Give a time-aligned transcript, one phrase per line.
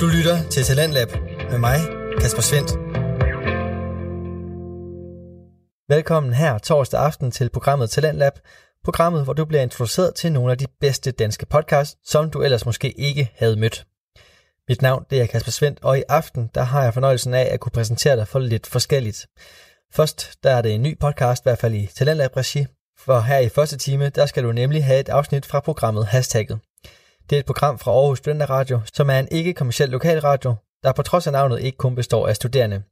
[0.00, 1.08] Du lytter til Talentlab
[1.50, 1.78] med mig,
[2.20, 2.70] Kasper Svendt.
[5.88, 8.32] Velkommen her torsdag aften til programmet Talentlab,
[8.84, 12.66] programmet, hvor du bliver introduceret til nogle af de bedste danske podcasts, som du ellers
[12.66, 13.86] måske ikke havde mødt.
[14.68, 17.60] Mit navn det er Kasper Svendt, og i aften der har jeg fornøjelsen af at
[17.60, 19.26] kunne præsentere dig for lidt forskelligt.
[19.92, 22.66] Først der er det en ny podcast, i hvert fald i Talentlab regi,
[22.98, 26.58] for her i første time, der skal du nemlig have et afsnit fra programmet Hashtagget.
[27.30, 31.26] Det er et program fra Aarhus Radio, som er en ikke-kommersiel lokalradio, der på trods
[31.26, 32.82] af navnet ikke kun består af studerende.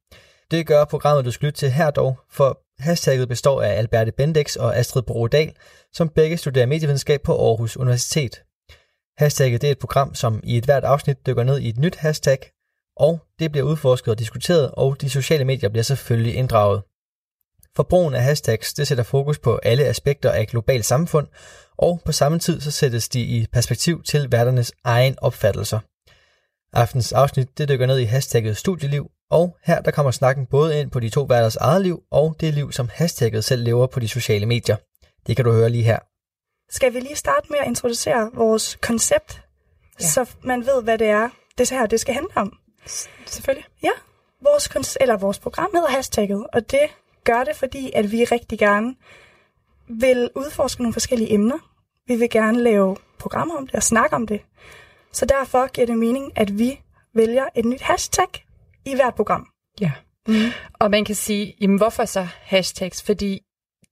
[0.50, 4.56] Det gør programmet, du skal lytte til her dog, for hashtagget består af Alberte Bendix
[4.56, 5.52] og Astrid Brodal,
[5.92, 8.42] som begge studerer medievidenskab på Aarhus Universitet.
[9.18, 11.96] Hashtagget det er et program, som i et hvert afsnit dykker ned i et nyt
[11.96, 12.38] hashtag,
[12.96, 16.82] og det bliver udforsket og diskuteret, og de sociale medier bliver selvfølgelig inddraget.
[17.76, 21.26] For brugen af hashtags det sætter fokus på alle aspekter af et globalt samfund,
[21.78, 25.78] og på samme tid så sættes de i perspektiv til værternes egen opfattelser.
[26.72, 30.90] Aftens afsnit det dykker ned i hashtagget studieliv, og her der kommer snakken både ind
[30.90, 34.09] på de to værters eget liv og det liv, som hashtagget selv lever på de
[34.09, 34.76] sociale medier.
[35.26, 35.98] Det kan du høre lige her.
[36.70, 39.42] Skal vi lige starte med at introducere vores koncept,
[40.01, 40.06] ja.
[40.06, 42.52] så man ved, hvad det er, det her det skal handle om?
[43.26, 43.66] Selvfølgelig.
[43.82, 43.90] Ja,
[44.42, 46.88] vores, eller vores program hedder hashtagget, og det
[47.24, 48.95] gør det, fordi at vi rigtig gerne
[49.88, 51.59] vil udforske nogle forskellige emner.
[52.06, 54.40] Vi vil gerne lave programmer om det og snakke om det.
[55.12, 56.80] Så derfor giver det mening, at vi
[57.15, 58.29] vælger et nyt hashtag
[58.84, 59.46] i hvert program.
[59.80, 59.92] Ja.
[60.29, 60.34] Mm.
[60.74, 63.02] Og man kan sige, jamen hvorfor så hashtags?
[63.02, 63.40] Fordi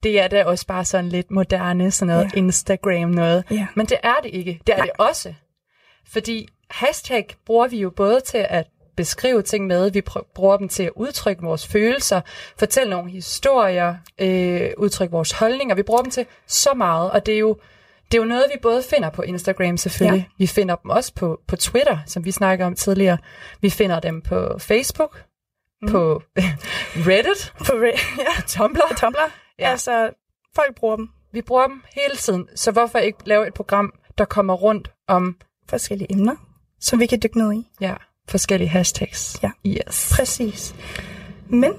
[0.03, 2.39] det er da også bare sådan lidt moderne, sådan noget ja.
[2.39, 3.45] Instagram noget.
[3.51, 3.67] Ja.
[3.75, 4.61] Men det er det ikke.
[4.67, 4.87] Det er Nej.
[4.87, 5.35] det også.
[6.07, 9.91] Fordi hashtag bruger vi jo både til at beskrive ting med.
[9.91, 10.03] Vi
[10.35, 12.21] bruger dem til at udtrykke vores følelser,
[12.59, 15.75] fortælle nogle historier, øh, udtrykke vores holdninger.
[15.75, 17.57] Vi bruger dem til så meget, og det er jo
[18.13, 20.29] det er jo noget, vi både finder på Instagram selvfølgelig.
[20.31, 20.35] Ja.
[20.39, 23.19] Vi finder dem også på, på Twitter, som vi snakkede om tidligere.
[23.61, 25.25] Vi finder dem på Facebook,
[25.83, 25.91] mm.
[25.91, 26.23] på
[27.09, 28.41] Reddit, på, Re- ja.
[28.41, 28.81] på Tumblr.
[28.89, 29.33] På Tumblr.
[29.59, 29.71] Ja.
[29.71, 30.11] Altså,
[30.55, 31.09] folk bruger dem.
[31.33, 35.37] Vi bruger dem hele tiden, så hvorfor ikke lave et program, der kommer rundt om
[35.69, 36.37] forskellige emner,
[36.81, 37.69] som vi kan dykke ned i?
[37.81, 37.95] Ja
[38.29, 39.41] forskellige hashtags.
[39.43, 40.13] Ja, yes.
[40.17, 40.75] præcis.
[41.49, 41.73] Men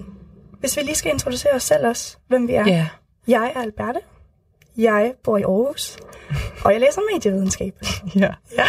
[0.59, 2.67] hvis vi lige skal introducere os selv også, hvem vi er.
[2.67, 2.85] Yeah.
[3.27, 3.99] Jeg er Alberte.
[4.77, 5.97] Jeg bor i Aarhus,
[6.65, 7.73] og jeg læser medievidenskab.
[8.15, 8.33] ja.
[8.57, 8.65] ja.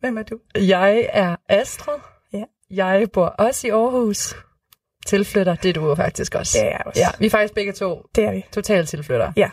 [0.00, 0.38] Hvem er du?
[0.54, 1.98] Jeg er Astrid.
[2.32, 2.44] Ja.
[2.70, 4.34] Jeg bor også i Aarhus.
[5.06, 6.58] Tilflytter, det er du faktisk også.
[6.58, 7.00] Det er jeg også.
[7.00, 8.46] Ja, vi er faktisk begge to det er vi.
[8.52, 9.32] totalt tilflytter.
[9.36, 9.50] Ja.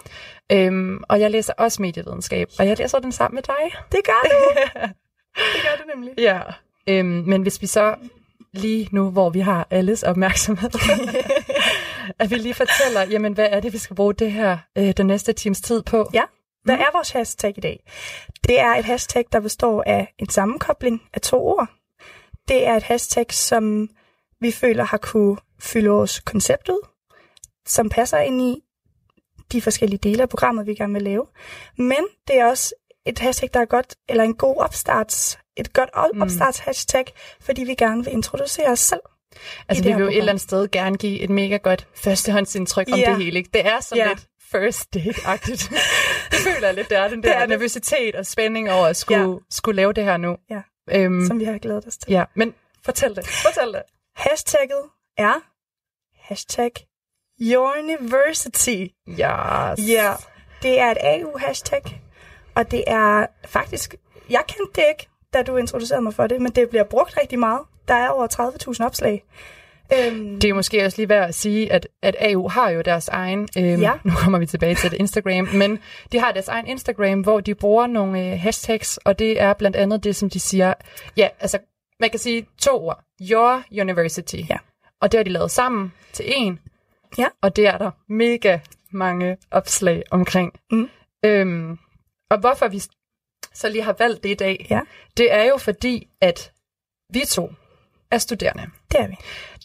[0.51, 3.79] Øhm, og jeg læser også medievidenskab, og jeg læser den sammen med dig.
[3.91, 4.59] Det gør du.
[5.53, 6.13] det gør du nemlig.
[6.17, 6.41] Ja,
[6.89, 7.95] Øhm, men hvis vi så
[8.53, 10.69] lige nu, hvor vi har alles opmærksomhed,
[12.19, 15.07] at vi lige fortæller, jamen hvad er det, vi skal bruge det her øh, den
[15.07, 16.09] næste times tid på?
[16.13, 16.23] Ja,
[16.63, 16.81] hvad mm.
[16.81, 17.83] er vores hashtag i dag?
[18.47, 21.67] Det er et hashtag, der består af en sammenkobling af to ord.
[22.47, 23.89] Det er et hashtag, som
[24.41, 26.87] vi føler har kunne fylde vores koncept ud,
[27.65, 28.63] som passer ind i
[29.51, 31.25] de forskellige dele af programmet, vi gerne vil lave.
[31.77, 32.73] Men det er også
[33.07, 36.21] et hashtag, der er godt, eller en god opstarts, et godt mm.
[36.21, 37.05] opstarts hashtag,
[37.41, 38.99] fordi vi gerne vil introducere os selv.
[39.69, 42.99] Altså vi vil jo et eller andet sted gerne give et mega godt førstehåndsindtryk om
[42.99, 43.09] ja.
[43.09, 43.37] det hele.
[43.37, 43.49] Ikke?
[43.53, 44.09] Det er sådan ja.
[44.09, 45.69] lidt first date-agtigt.
[46.31, 48.97] det føler jeg lidt, det er den der det er nervøsitet og spænding over at
[48.97, 49.37] skulle, ja.
[49.49, 50.37] skulle lave det her nu.
[50.49, 52.11] Ja, øhm, som vi har glædet os til.
[52.11, 52.53] Ja, men
[52.85, 53.27] fortæl det.
[53.27, 53.81] Fortæl det.
[54.15, 54.83] Hashtagget
[55.17, 55.33] er
[56.27, 56.71] hashtag
[57.41, 58.85] Your University.
[59.09, 59.19] Yes.
[59.89, 60.13] Ja,
[60.61, 62.01] det er et AU-hashtag,
[62.57, 63.95] og det er faktisk,
[64.29, 67.39] jeg kendte det ikke, da du introducerede mig for det, men det bliver brugt rigtig
[67.39, 67.59] meget.
[67.87, 68.27] Der er over
[68.79, 69.23] 30.000 opslag.
[69.93, 73.07] Øhm, det er måske også lige værd at sige, at, at AU har jo deres
[73.07, 73.93] egen, øhm, ja.
[74.03, 75.79] nu kommer vi tilbage til det Instagram, men
[76.11, 79.77] de har deres egen Instagram, hvor de bruger nogle øh, hashtags, og det er blandt
[79.77, 80.73] andet det, som de siger,
[81.17, 81.59] ja, altså
[81.99, 84.57] man kan sige to ord, Your University, ja.
[85.01, 86.59] og det har de lavet sammen til en,
[87.17, 87.27] ja.
[87.41, 88.59] og det er der mega
[88.91, 90.53] mange opslag omkring.
[90.71, 90.89] Mm.
[91.25, 91.77] Øhm,
[92.29, 92.81] og hvorfor vi
[93.53, 94.81] så lige har valgt det i dag, ja.
[95.17, 96.51] det er jo fordi, at
[97.13, 97.51] vi to
[98.11, 98.63] er studerende.
[98.91, 99.15] Det er vi.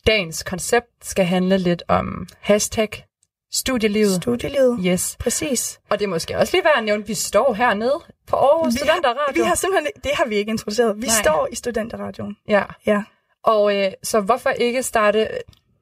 [0.06, 3.04] Dagens koncept skal handle lidt om hashtag
[3.52, 4.22] studielivet.
[4.22, 4.78] Studielivet.
[4.86, 5.16] Yes.
[5.20, 5.80] Præcis.
[5.90, 8.74] Og det er måske også lige værd at nævne, at vi står hernede på Aarhus
[8.74, 9.42] Studenterradio.
[9.42, 10.96] Vi har simpelthen, det har vi ikke introduceret.
[10.96, 11.22] Vi Nej.
[11.22, 12.36] står i Studenterradioen.
[12.48, 12.64] Ja.
[12.86, 13.02] ja.
[13.44, 15.28] Og øh, så hvorfor ikke starte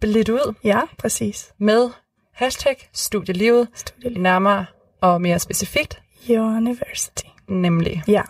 [0.03, 0.55] lidt ud?
[0.65, 1.53] Ja, præcis.
[1.59, 1.91] Med
[2.35, 3.69] hashtag studielivet.
[3.75, 4.23] Studielivet.
[4.23, 4.67] Nærmere
[5.01, 6.03] og mere specifikt.
[6.29, 8.03] University nemlig.
[8.09, 8.23] Ja.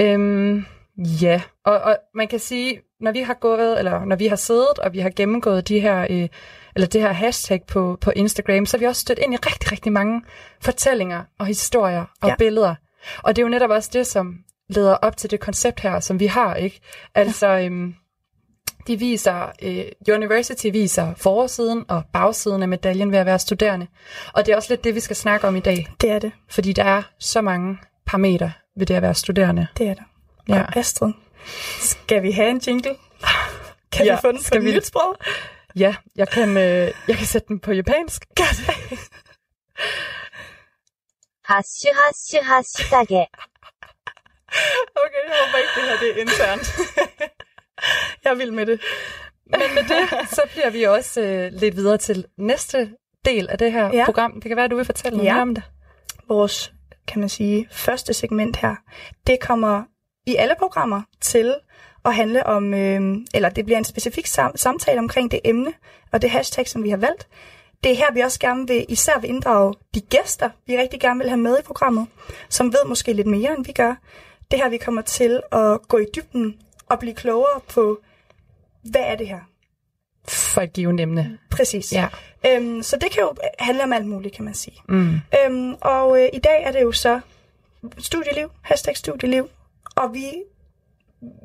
[0.00, 0.64] Øhm,
[0.96, 4.78] ja, og, og man kan sige, når vi har gået, eller når vi har siddet,
[4.78, 6.28] og vi har gennemgået de her, øh,
[6.74, 9.72] eller det her hashtag på, på Instagram, så har vi også stødt ind i rigtig,
[9.72, 10.22] rigtig mange
[10.60, 12.36] fortællinger og historier og ja.
[12.36, 12.74] billeder.
[13.22, 14.34] Og det er jo netop også det, som
[14.68, 16.80] leder op til det koncept her, som vi har, ikke?
[17.14, 17.64] Altså, ja.
[17.64, 17.94] øhm,
[18.86, 23.86] de viser, øh, University viser forsiden og bagsiden af medaljen ved at være studerende.
[24.32, 25.88] Og det er også lidt det, vi skal snakke om i dag.
[26.00, 26.32] Det er det.
[26.50, 29.66] Fordi der er så mange parametre ved det at være studerende.
[29.78, 30.02] Det er der.
[30.48, 30.62] Ja.
[30.62, 31.12] Og Astrid,
[31.80, 32.96] skal vi have en jingle?
[33.92, 34.74] Kan ja, vi få den på vi...
[34.74, 35.16] nyt sprog?
[35.76, 38.24] Ja, jeg kan, øh, jeg kan sætte den på japansk.
[41.44, 43.26] Hashu, hashu, hashtag.
[45.02, 46.66] Okay, jeg håber ikke, det her det er internt.
[48.24, 48.80] jeg vil med det.
[49.46, 52.90] Men med det, så bliver vi også øh, lidt videre til næste
[53.24, 54.04] del af det her ja.
[54.04, 54.32] program.
[54.32, 55.34] Det kan være, at du vil fortælle noget ja.
[55.34, 55.64] mere om det.
[56.28, 56.72] Vores,
[57.06, 58.76] kan man sige, første segment her,
[59.26, 59.82] det kommer
[60.26, 61.54] i alle programmer til
[62.04, 65.72] at handle om, øh, eller det bliver en specifik sam- samtale omkring det emne
[66.12, 67.28] og det hashtag, som vi har valgt.
[67.84, 71.20] Det er her, vi også gerne vil, især vil inddrage de gæster, vi rigtig gerne
[71.20, 72.06] vil have med i programmet,
[72.48, 73.94] som ved måske lidt mere, end vi gør.
[74.50, 76.54] Det her, vi kommer til at gå i dybden
[76.90, 78.00] og blive klogere på,
[78.82, 79.40] hvad er det her?
[80.28, 81.38] For et givet emne.
[81.50, 81.92] Præcis.
[81.92, 82.08] Ja.
[82.46, 84.76] Øhm, så det kan jo handle om alt muligt, kan man sige.
[84.88, 85.14] Mm.
[85.44, 87.20] Øhm, og øh, i dag er det jo så
[87.98, 89.48] studieliv, hashtag studieliv,
[89.96, 90.26] og vi,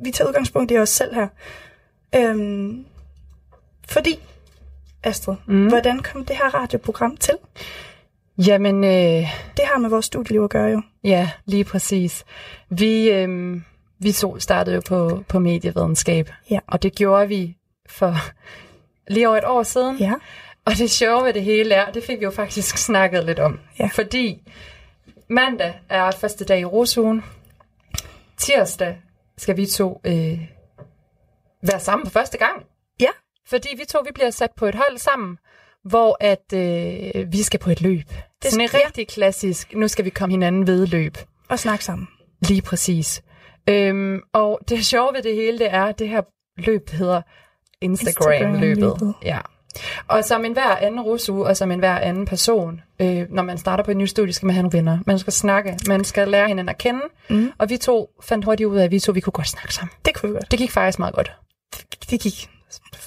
[0.04, 1.28] vi tager udgangspunkt i os selv her.
[2.16, 2.86] Øhm,
[3.88, 4.19] fordi,
[5.04, 5.68] Astrid, mm.
[5.68, 7.36] hvordan kom det her radioprogram til?
[8.38, 8.84] Jamen...
[8.84, 10.81] Øh, det har med vores studieliv at gøre jo.
[11.04, 12.25] Ja, lige præcis.
[12.69, 13.62] Vi, øh,
[14.04, 16.60] vi to startede jo på, på medievidenskab, ja.
[16.68, 17.58] og det gjorde vi
[17.90, 18.16] for
[19.08, 19.98] lige over et år siden.
[19.98, 20.14] Ja.
[20.66, 23.60] Og det sjove ved det hele er, det fik vi jo faktisk snakket lidt om.
[23.80, 23.90] Ja.
[23.94, 24.42] Fordi
[25.28, 27.24] mandag er første dag i rosugen.
[28.38, 28.98] Tirsdag
[29.38, 30.40] skal vi to øh,
[31.62, 32.66] være sammen for første gang.
[33.00, 33.10] Ja.
[33.48, 35.38] Fordi vi to vi bliver sat på et hold sammen,
[35.86, 38.08] hvor at øh, vi skal på et løb.
[38.08, 38.80] Det er sådan et ja.
[38.86, 41.18] rigtig klassisk, nu skal vi komme hinanden ved løb.
[41.50, 42.08] Og snakke sammen.
[42.42, 43.24] Lige præcis.
[43.69, 46.21] Øhm, og det sjove ved det hele, det er, at det her
[46.57, 47.21] løb hedder
[47.81, 48.83] Instagram-løbet.
[48.83, 49.39] Instagram ja.
[50.07, 53.57] Og som en hver anden rusu, og som en hver anden person, øh, når man
[53.57, 54.98] starter på et nyt studie, skal man have nogle venner.
[55.06, 57.01] Man skal snakke, man skal lære hinanden at kende.
[57.30, 57.51] Mm.
[57.57, 59.92] Og vi to fandt hurtigt ud af, at vi to vi kunne godt snakke sammen.
[60.06, 60.51] Det kunne vi godt.
[60.51, 61.31] Det gik faktisk meget godt.
[62.10, 62.50] Det gik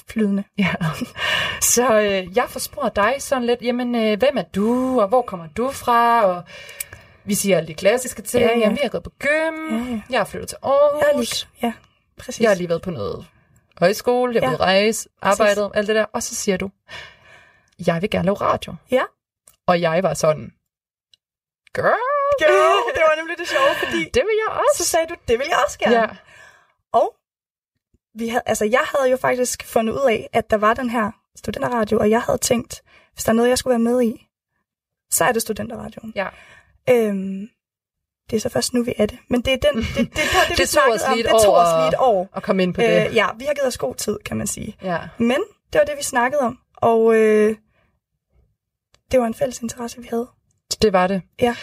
[0.07, 0.43] flydende.
[0.57, 0.73] Ja.
[1.61, 5.21] Så øh, jeg får spurgt dig sådan lidt, jamen, øh, hvem er du, og hvor
[5.21, 6.43] kommer du fra, og
[7.27, 8.43] vi siger alle de klassiske ting.
[8.43, 8.59] Ja, ja.
[8.59, 9.77] Jamen, vi har gået på gym.
[9.77, 10.01] Ja, ja.
[10.09, 11.01] Jeg har flyttet til Aarhus.
[11.01, 11.73] Jeg lige, ja,
[12.17, 12.41] præcis.
[12.41, 13.25] Jeg har lige været på noget
[13.77, 14.33] højskole.
[14.35, 14.63] Jeg har ja.
[14.63, 16.05] rejse, arbejdet, alt det der.
[16.13, 16.69] Og så siger du,
[17.87, 18.75] jeg vil gerne lave radio.
[18.91, 19.03] Ja.
[19.67, 20.53] Og jeg var sådan,
[21.73, 21.99] girl.
[22.39, 24.03] Girl, det var nemlig det sjove, fordi...
[24.13, 24.83] det vil jeg også.
[24.83, 25.95] Så sagde du, det vil jeg også gerne.
[25.95, 26.07] Ja.
[26.93, 27.15] Og
[28.13, 31.11] vi havde, altså, jeg havde jo faktisk fundet ud af, at der var den her
[31.35, 32.83] studenterradio, og jeg havde tænkt,
[33.13, 34.27] hvis der er noget, jeg skulle være med i,
[35.11, 36.13] så er det studenterradioen.
[36.15, 36.27] Ja.
[36.89, 37.49] Øhm,
[38.29, 39.19] det er så først nu, vi er det.
[39.27, 41.17] Men det er den, det, det, det, det, det vi snakkede om.
[41.17, 42.29] Det tog os lige et år.
[42.35, 43.07] At komme ind på det.
[43.07, 44.77] Øh, ja, vi har givet os god tid, kan man sige.
[44.83, 44.99] Ja.
[45.17, 45.37] Men
[45.73, 46.59] det var det, vi snakkede om.
[46.77, 47.55] Og øh,
[49.11, 50.27] det var en fælles interesse, vi havde.
[50.81, 51.21] Det var det.
[51.41, 51.55] Ja.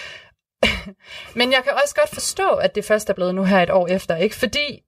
[1.38, 3.86] Men jeg kan også godt forstå, at det først er blevet nu her et år
[3.86, 4.36] efter, ikke?
[4.36, 4.82] Fordi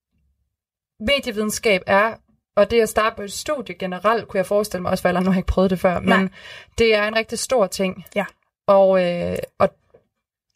[1.01, 2.15] medievidenskab er,
[2.57, 5.19] og det at starte på et studie generelt, kunne jeg forestille mig også, for nu
[5.19, 6.19] har jeg ikke prøvet det før, Nej.
[6.19, 6.31] men
[6.79, 8.05] det er en rigtig stor ting.
[8.15, 8.25] Ja.
[8.67, 9.69] Og, øh, og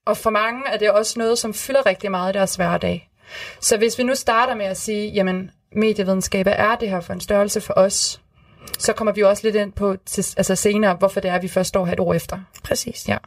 [0.06, 3.11] og for mange er det også noget, som fylder rigtig meget i deres hverdag.
[3.61, 7.21] Så hvis vi nu starter med at sige, jamen medievidenskab, er det her for en
[7.21, 8.23] størrelse for os?
[8.78, 11.42] Så kommer vi jo også lidt ind på til, altså senere, hvorfor det er, at
[11.42, 12.38] vi først står her et år efter.
[12.64, 13.09] Præcis.
[13.09, 13.19] Ja.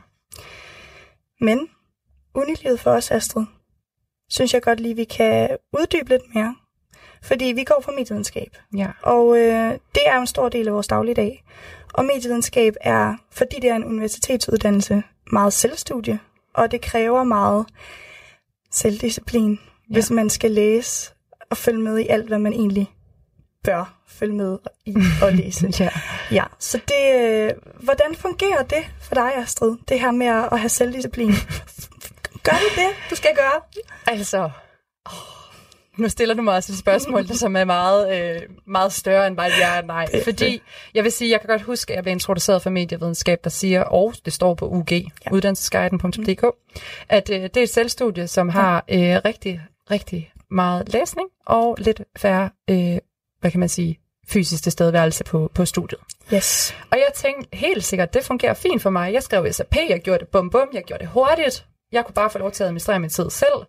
[1.42, 1.70] Men
[2.36, 3.46] unilivet for os, Astrid,
[4.30, 6.56] synes jeg godt lige, vi kan uddybe lidt mere.
[7.24, 8.58] Fordi vi går på medievidenskab.
[8.78, 8.88] Ja.
[9.02, 11.44] Og øh, det er en stor del af vores dagligdag.
[11.94, 16.20] Og medievidenskab er, fordi det er en universitetsuddannelse, meget selvstudie
[16.54, 17.66] og det kræver meget
[18.72, 19.94] selvdisciplin, ja.
[19.94, 21.12] hvis man skal læse
[21.50, 22.92] og følge med i alt, hvad man egentlig
[23.64, 25.74] bør følge med i og læse.
[25.80, 25.90] ja.
[26.32, 26.44] ja.
[26.60, 27.52] Så det, øh,
[27.84, 31.32] hvordan fungerer det for dig, Astrid, det her med at have selvdisciplin?
[32.44, 33.62] Gør du det, du skal gøre?
[34.08, 34.50] Altså,
[35.98, 39.50] nu stiller du mig også et spørgsmål, som er meget, øh, meget større end bare
[39.60, 40.08] ja og nej.
[40.24, 40.62] Fordi
[40.94, 43.84] jeg vil sige, jeg kan godt huske, at jeg blev introduceret for medievidenskab, der siger,
[43.84, 45.06] og det står på UG, ja.
[45.32, 46.46] uddannelsesguiden.dk,
[47.10, 52.02] at øh, det er et selvstudie, som har øh, rigtig, rigtig meget læsning og lidt
[52.18, 52.98] færre, øh,
[53.40, 56.00] hvad kan man sige, fysisk tilstedeværelse på, på studiet.
[56.34, 56.76] Yes.
[56.92, 59.14] Og jeg tænkte helt sikkert, det fungerer fint for mig.
[59.14, 61.66] Jeg skrev SAP, jeg gjorde det bum bum, jeg gjorde det hurtigt.
[61.92, 63.66] Jeg kunne bare få lov til at administrere min tid selv.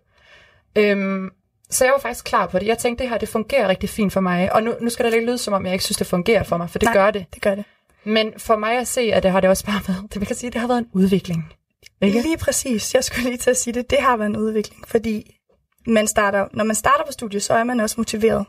[0.76, 1.30] Øhm,
[1.74, 2.66] så jeg var faktisk klar på det.
[2.66, 4.52] Jeg tænkte, det her det fungerer rigtig fint for mig.
[4.52, 6.56] Og nu, nu skal det ikke lyde, som om jeg ikke synes, det fungerer for
[6.56, 7.26] mig, for det Nej, gør det.
[7.34, 7.64] det gør det.
[8.04, 10.36] Men for mig at se, at det har det også bare været, det, man kan
[10.36, 11.52] sige, det har været en udvikling.
[12.02, 12.22] Ikke?
[12.22, 12.94] Lige præcis.
[12.94, 13.90] Jeg skulle lige til at sige det.
[13.90, 15.36] Det har været en udvikling, fordi
[15.86, 18.46] man starter, når man starter på studiet, så er man også motiveret.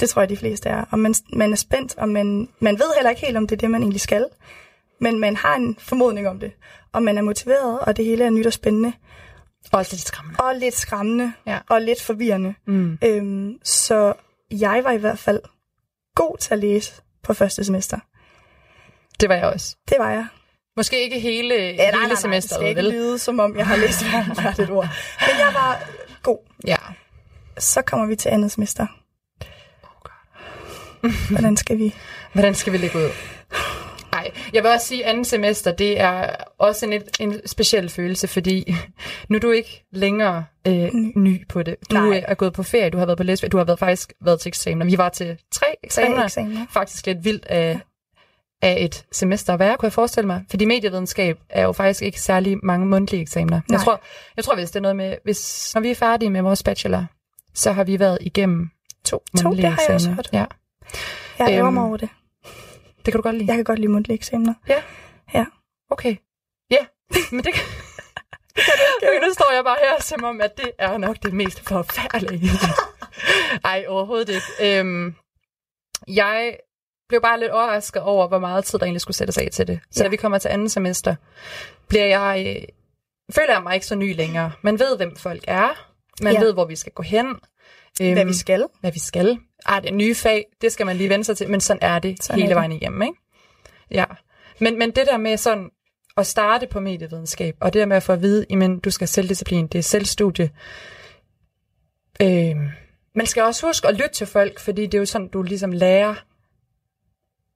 [0.00, 0.84] Det tror jeg, de fleste er.
[0.90, 3.60] Og man, man er spændt, og man, man ved heller ikke helt, om det er
[3.60, 4.26] det, man egentlig skal.
[5.00, 6.52] Men man har en formodning om det.
[6.92, 8.92] Og man er motiveret, og det hele er nyt og spændende.
[9.72, 10.40] Og lidt skræmmende.
[10.40, 11.32] Og lidt skræmmende.
[11.46, 11.58] Ja.
[11.68, 12.54] Og lidt forvirrende.
[12.66, 12.98] Mm.
[13.04, 14.12] Øhm, så
[14.50, 15.40] jeg var i hvert fald
[16.14, 17.98] god til at læse på første semester.
[19.20, 19.76] Det var jeg også.
[19.88, 20.26] Det var jeg.
[20.76, 22.90] Måske ikke hele, Ja, nej, hele nej, nej, semesteret, det skal ikke vel?
[22.92, 24.04] lyde, som om jeg har læst
[24.40, 24.88] hvert, et ord.
[25.20, 25.88] Men jeg var
[26.22, 26.38] god.
[26.66, 26.76] Ja.
[27.58, 28.86] Så kommer vi til andet semester.
[31.30, 31.94] Hvordan skal vi?
[32.32, 33.08] Hvordan skal vi lægge ud?
[34.52, 38.74] Jeg vil også sige, at anden semester, det er også en, en speciel følelse, fordi
[39.28, 41.76] nu er du ikke længere øh, ny på det.
[41.90, 42.16] Du Nej.
[42.16, 44.40] øh, er gået på ferie, du har været på læsferie, du har været, faktisk været
[44.40, 44.86] til eksamener.
[44.86, 46.16] Vi var til tre eksamener.
[46.16, 46.66] Tre eksamener.
[46.70, 47.80] Faktisk lidt vildt af,
[48.62, 50.44] af et semester at være, kunne jeg forestille mig.
[50.50, 53.60] Fordi medievidenskab er jo faktisk ikke særlig mange mundtlige eksamener.
[53.70, 54.00] Jeg tror,
[54.36, 57.04] jeg tror, hvis det er noget med, hvis, når vi er færdige med vores bachelor,
[57.54, 58.70] så har vi været igennem
[59.04, 60.14] to, To, mundtlige det har jeg også eksamener.
[60.16, 60.28] hørt.
[61.38, 62.08] Ja, Jeg Øhm, over det.
[63.04, 63.46] Det kan du godt lide.
[63.48, 64.54] Jeg kan godt lide mundtlige eksamener.
[65.90, 66.16] Okay.
[66.70, 66.86] Ja,
[67.32, 67.62] men det kan...
[69.02, 72.50] Okay, nu står jeg bare her, som om, at det er nok det mest forfærdelige.
[73.64, 74.78] Ej, overhovedet ikke.
[74.80, 75.14] Øhm,
[76.08, 76.56] jeg
[77.08, 79.80] blev bare lidt overrasket over, hvor meget tid der egentlig skulle sættes af til det.
[79.90, 80.04] Så Ja.
[80.04, 81.14] da vi kommer til anden semester,
[81.88, 82.62] bliver jeg, øh,
[83.34, 84.52] føler jeg mig ikke så ny længere.
[84.62, 85.88] Man ved, hvem folk er.
[86.22, 86.40] Man Ja.
[86.40, 87.26] ved, hvor vi skal gå hen.
[88.02, 88.66] Øhm, Hvad vi skal.
[88.80, 89.38] hvad vi skal.
[89.66, 91.98] Ej, det er nye fag, det skal man lige vende sig til, men sådan er
[91.98, 92.56] det sådan hele er det.
[92.56, 93.14] vejen igennem, ikke?
[93.90, 94.04] Ja.
[94.60, 95.70] Men, men det der med sådan
[96.16, 99.04] at starte på medievidenskab, og det der med at få at vide, jamen, du skal
[99.04, 100.50] have selvdisciplin, det er selvstudie.
[102.22, 102.56] Øh,
[103.14, 105.72] man skal også huske at lytte til folk, fordi det er jo sådan, du ligesom
[105.72, 106.14] lærer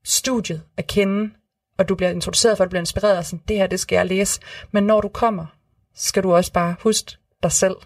[0.05, 1.31] studiet at kende,
[1.79, 3.97] og du bliver introduceret for, at du bliver inspireret, og sådan, det her, det skal
[3.97, 4.41] jeg læse.
[4.73, 5.47] Men når du kommer,
[5.95, 7.77] skal du også bare huske dig selv.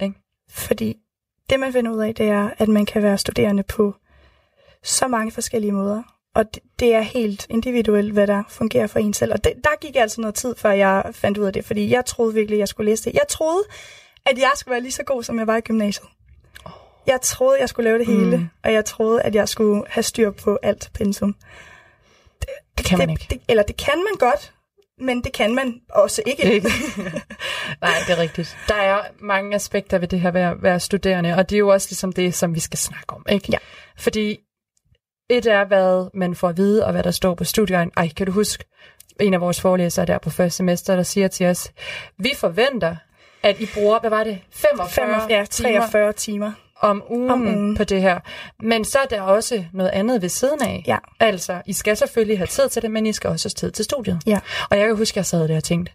[0.00, 0.14] Ikke?
[0.50, 0.96] Fordi
[1.50, 3.94] det, man finder ud af, det er, at man kan være studerende på
[4.82, 6.02] så mange forskellige måder.
[6.34, 9.32] Og det, det er helt individuelt, hvad der fungerer for en selv.
[9.32, 11.64] Og det, der gik altså noget tid, før jeg fandt ud af det.
[11.64, 13.12] Fordi jeg troede virkelig, at jeg skulle læse det.
[13.12, 13.64] Jeg troede,
[14.26, 16.08] at jeg skulle være lige så god, som jeg var i gymnasiet.
[17.06, 18.36] Jeg troede, jeg skulle lave det hele.
[18.36, 18.48] Mm.
[18.64, 21.36] Og jeg troede, at jeg skulle have styr på alt pensum.
[22.78, 23.34] Det kan man det, ikke.
[23.34, 24.53] Det, eller det kan man godt,
[24.98, 26.52] men det kan man også ikke.
[26.52, 26.68] Ikke?
[27.82, 28.56] Nej, det er rigtigt.
[28.68, 31.68] Der er mange aspekter ved det her ved at være studerende, og det er jo
[31.68, 33.26] også ligesom det, som vi skal snakke om.
[33.28, 33.48] Ikke?
[33.52, 33.58] Ja.
[33.96, 34.38] Fordi
[35.30, 37.90] et er, hvad man får at vide, og hvad der står på studiejen.
[37.96, 38.64] Ej, kan du huske,
[39.20, 41.72] en af vores forelæsere der på første semester, der siger til os,
[42.18, 42.96] vi forventer,
[43.42, 46.52] at I bruger, hvad var det, 45 45, ja, timer 43 timer.
[46.80, 47.76] Om ugen, Om ugen.
[47.76, 48.20] på det her.
[48.62, 50.84] Men så er der også noget andet ved siden af.
[50.86, 50.98] Ja.
[51.20, 53.84] Altså, I skal selvfølgelig have tid til det, men I skal også have tid til
[53.84, 54.20] studiet.
[54.26, 54.40] Ja.
[54.70, 55.92] Og jeg kan huske, at jeg sad der og tænkte,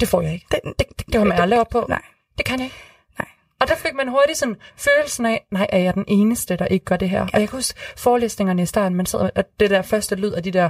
[0.00, 0.46] det får jeg ikke.
[0.50, 1.86] Det, det, det, Det kommer jeg aldrig op på.
[1.88, 2.02] Nej.
[2.38, 2.76] Det kan jeg ikke.
[3.18, 3.28] Nej.
[3.60, 6.84] Og der fik man hurtigt sådan følelsen af, nej, er jeg den eneste, der ikke
[6.84, 7.18] gør det her?
[7.18, 7.24] Ja.
[7.34, 10.42] Og jeg kan huske forelæsningerne i starten, man sad og det der første lyd af
[10.42, 10.68] de der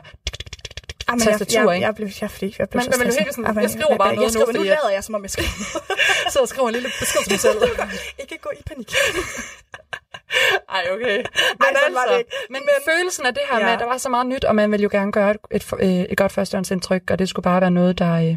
[1.08, 1.86] Jamen, tastatur, jeg, jeg, ikke?
[1.86, 4.08] jeg, blev, jeg, fik, jeg blev Men- så men helt sådan, Jamen, jeg skriver bare
[4.08, 5.48] jeg, noget jeg skriver, nu, fordi nu lader jeg, som om jeg skriver.
[6.32, 7.58] så og skriver en lille besked til mig selv.
[8.22, 8.90] ikke gå i panik.
[10.76, 11.16] Ej, okay.
[11.16, 12.30] Men, sådan var det ikke.
[12.50, 13.60] men, men følelsen af det her ja.
[13.60, 13.64] Ja.
[13.66, 15.72] med, at der var så meget nyt, og man ville jo gerne gøre et, et,
[15.78, 18.36] øh, et godt førstehåndsindtryk, og det skulle bare være noget, der øh,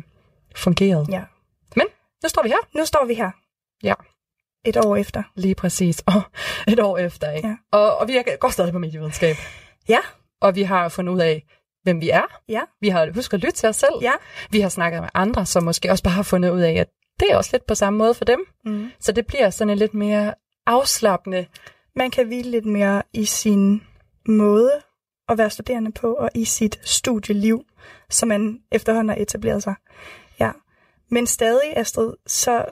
[0.55, 1.05] fungerede.
[1.09, 1.21] Ja.
[1.75, 1.87] Men
[2.23, 2.77] nu står vi her.
[2.77, 3.31] Nu står vi her.
[3.83, 3.93] Ja.
[4.65, 5.23] Et år efter.
[5.35, 6.03] Lige præcis.
[6.05, 6.21] Og
[6.67, 7.47] et år efter, ikke?
[7.47, 7.55] Ja.
[7.71, 9.35] Og, og vi er, går stadig på medievidenskab.
[9.89, 9.99] Ja.
[10.41, 11.43] Og vi har fundet ud af,
[11.83, 12.41] hvem vi er.
[12.50, 12.61] Ja.
[12.81, 13.93] Vi har husket at lytte til os selv.
[14.01, 14.13] Ja.
[14.50, 16.88] Vi har snakket med andre, som måske også bare har fundet ud af, at
[17.19, 18.45] det er også lidt på samme måde for dem.
[18.65, 18.91] Mm.
[19.00, 20.33] Så det bliver sådan en lidt mere
[20.65, 21.45] afslappende.
[21.95, 23.83] Man kan hvile lidt mere i sin
[24.27, 24.71] måde
[25.29, 27.63] at være studerende på, og i sit studieliv,
[28.09, 29.75] som man efterhånden har etableret sig.
[30.39, 30.51] Ja.
[31.09, 32.65] Men stadig, Astrid, så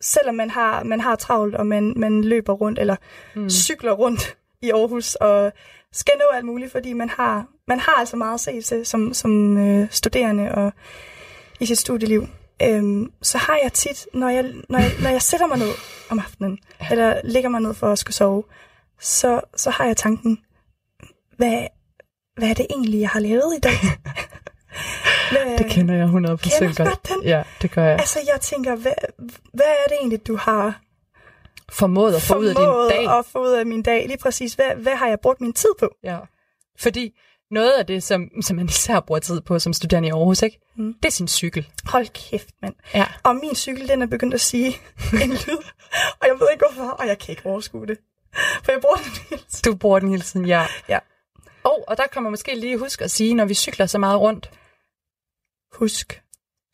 [0.00, 2.96] selvom man har, man har travlt, og man, man løber rundt, eller
[3.34, 3.50] mm.
[3.50, 5.52] cykler rundt i Aarhus, og
[5.92, 9.14] skal nå alt muligt, fordi man har, man har altså meget at se til som,
[9.14, 10.72] som øh, studerende og
[11.60, 12.26] i sit studieliv.
[12.62, 15.72] Øhm, så har jeg tit, når jeg, når, jeg, når jeg sætter mig ned
[16.10, 16.58] om aftenen,
[16.90, 18.42] eller ligger mig ned for at skulle sove,
[19.00, 20.38] så, så har jeg tanken,
[21.36, 21.66] hvad,
[22.36, 23.72] hvad er det egentlig, jeg har lavet i dag?
[25.32, 27.22] hvad, Det kender jeg 100% Kender godt den?
[27.22, 27.98] Ja, det gør jeg.
[27.98, 28.92] Altså, jeg tænker, hvad,
[29.52, 30.80] hvad er det egentlig, du har
[31.72, 33.18] Formået at få ud af din formået dag.
[33.18, 34.06] at få ud af min dag?
[34.06, 35.90] Lige præcis, hvad, hvad har jeg brugt min tid på?
[36.04, 36.18] Ja.
[36.78, 37.18] Fordi
[37.50, 40.60] noget af det, som, som man især bruger tid på som studerende i Aarhus, ikke?
[40.76, 40.94] Mm.
[40.94, 41.68] det er sin cykel.
[41.84, 42.74] Hold kæft, mand.
[42.94, 43.06] Ja.
[43.22, 44.68] Og min cykel, den er begyndt at sige
[45.24, 45.62] en lyd,
[46.20, 47.98] og jeg ved ikke hvorfor, og jeg kan ikke overskue det.
[48.64, 49.72] For jeg bruger den hele tiden.
[49.72, 50.66] Du bruger den hele tiden, ja.
[50.88, 50.98] Ja.
[51.64, 54.50] Og, og der kommer måske lige huske at sige, når vi cykler så meget rundt,
[55.72, 56.20] Husk, for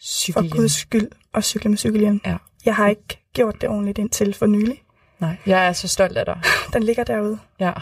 [0.02, 0.56] cykelhjelm.
[0.56, 2.20] guds skyld, at cykle med cykelhjelm.
[2.26, 2.36] Ja.
[2.64, 4.82] Jeg har ikke gjort det ordentligt indtil for nylig.
[5.20, 6.40] Nej, jeg er så stolt af dig.
[6.72, 7.38] Den ligger derude.
[7.60, 7.72] Ja,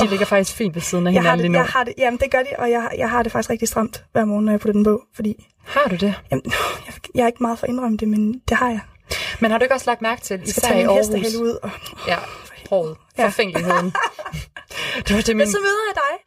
[0.00, 1.58] de ligger faktisk fint ved siden af jeg hinanden det, lige nu.
[1.58, 4.04] Jeg har det, jamen, det gør de, og jeg, jeg har det faktisk rigtig stramt
[4.12, 5.46] hver morgen, når jeg putter den på, fordi...
[5.64, 6.14] Har du det?
[6.30, 6.42] Jamen,
[6.86, 8.80] jeg, jeg er ikke meget for at indrømme det, men det har jeg.
[9.40, 10.98] Men har du ikke også lagt mærke til, Jeg skal især i Aarhus?
[10.98, 11.58] hestehæl ud.
[11.62, 11.70] Og...
[12.08, 12.16] Ja,
[12.64, 12.96] sproget.
[13.18, 13.26] Ja.
[13.26, 13.92] Forfængeligheden.
[15.08, 15.36] det var det, min...
[15.36, 16.24] Men så møder jeg dig,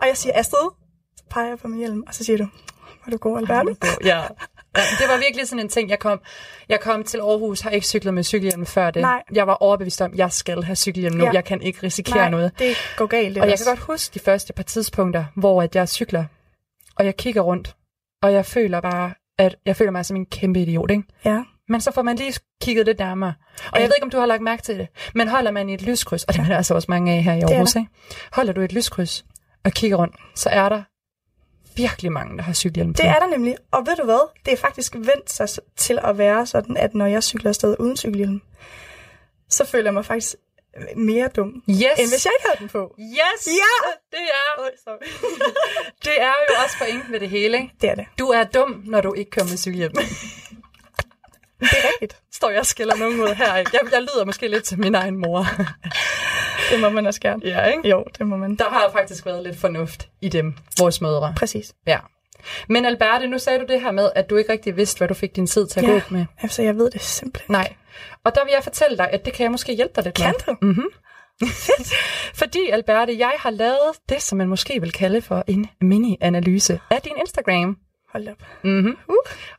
[0.00, 0.68] og jeg siger, Astrid,
[1.16, 2.46] så peger jeg på min hjelm, og så siger du,
[3.04, 3.76] hvor du går, Alberte.
[4.04, 4.22] Ja.
[4.74, 6.20] Det var virkelig sådan en ting, jeg kom,
[6.68, 9.02] jeg kom til Aarhus, har ikke cyklet med cykelhjelm før det.
[9.02, 9.22] Nej.
[9.32, 11.24] Jeg var overbevist om, at jeg skal have cykelhjelm nu.
[11.24, 11.30] Ja.
[11.32, 12.52] Jeg kan ikke risikere Nej, noget.
[12.58, 13.34] det går galt.
[13.34, 13.64] Det Og jeg også.
[13.64, 16.24] kan godt huske de første par tidspunkter, hvor at jeg cykler,
[16.96, 17.76] og jeg kigger rundt,
[18.22, 21.02] og jeg føler bare, at jeg føler mig som en kæmpe idiot, ikke?
[21.24, 21.42] Ja.
[21.68, 23.34] Men så får man lige kigget lidt nærmere.
[23.72, 25.74] Og jeg ved ikke, om du har lagt mærke til det, men holder man i
[25.74, 27.88] et lyskryds, og det er der altså også mange af her i Aarhus, ikke?
[28.32, 29.24] Holder du et lyskryds
[29.64, 30.82] og kigger rundt, så er der
[31.76, 32.96] virkelig mange, der har cykelhjelm på.
[32.96, 33.56] Det er der nemlig.
[33.70, 34.28] Og ved du hvad?
[34.44, 37.96] Det er faktisk vendt sig til at være sådan, at når jeg cykler afsted uden
[37.96, 38.40] cykelhjelm,
[39.48, 40.34] så føler jeg mig faktisk
[40.96, 41.78] mere dum, Yes!
[41.98, 42.94] end hvis jeg ikke havde den på.
[43.00, 43.46] Yes!
[43.46, 43.74] Ja!
[44.10, 44.62] Det er,
[46.04, 47.70] det er jo også pointen med det hele, ikke?
[47.80, 48.06] Det er det.
[48.18, 49.94] Du er dum, når du ikke kører med cykelhjelm.
[51.70, 52.20] Det er rigtigt.
[52.32, 53.70] Står jeg og skælder nogen ud her, ikke?
[53.72, 55.46] Jeg, jeg lyder måske lidt til min egen mor.
[56.70, 57.42] Det må man også gerne.
[57.44, 57.88] ja, ikke?
[57.88, 58.56] Jo, det må man.
[58.56, 61.34] Der har faktisk været lidt fornuft i dem, vores mødre.
[61.36, 61.72] Præcis.
[61.86, 61.98] Ja.
[62.68, 65.14] Men Alberte, nu sagde du det her med, at du ikke rigtig vidste, hvad du
[65.14, 65.92] fik din tid til at Ja.
[65.92, 66.24] gå med.
[66.42, 67.52] Altså, jeg ved det simpelthen.
[67.52, 67.72] Nej.
[68.24, 70.34] Og der vil jeg fortælle dig, at det kan jeg måske hjælpe dig lidt Kan
[70.46, 70.54] med.
[70.54, 70.66] du?
[70.66, 70.86] Mm-hmm.
[72.40, 77.00] Fordi, Alberte, jeg har lavet det, som man måske vil kalde for en mini-analyse af
[77.02, 77.76] din Instagram.
[78.14, 78.36] Hold op.
[78.62, 78.96] Mm-hmm.
[79.08, 79.14] Uh.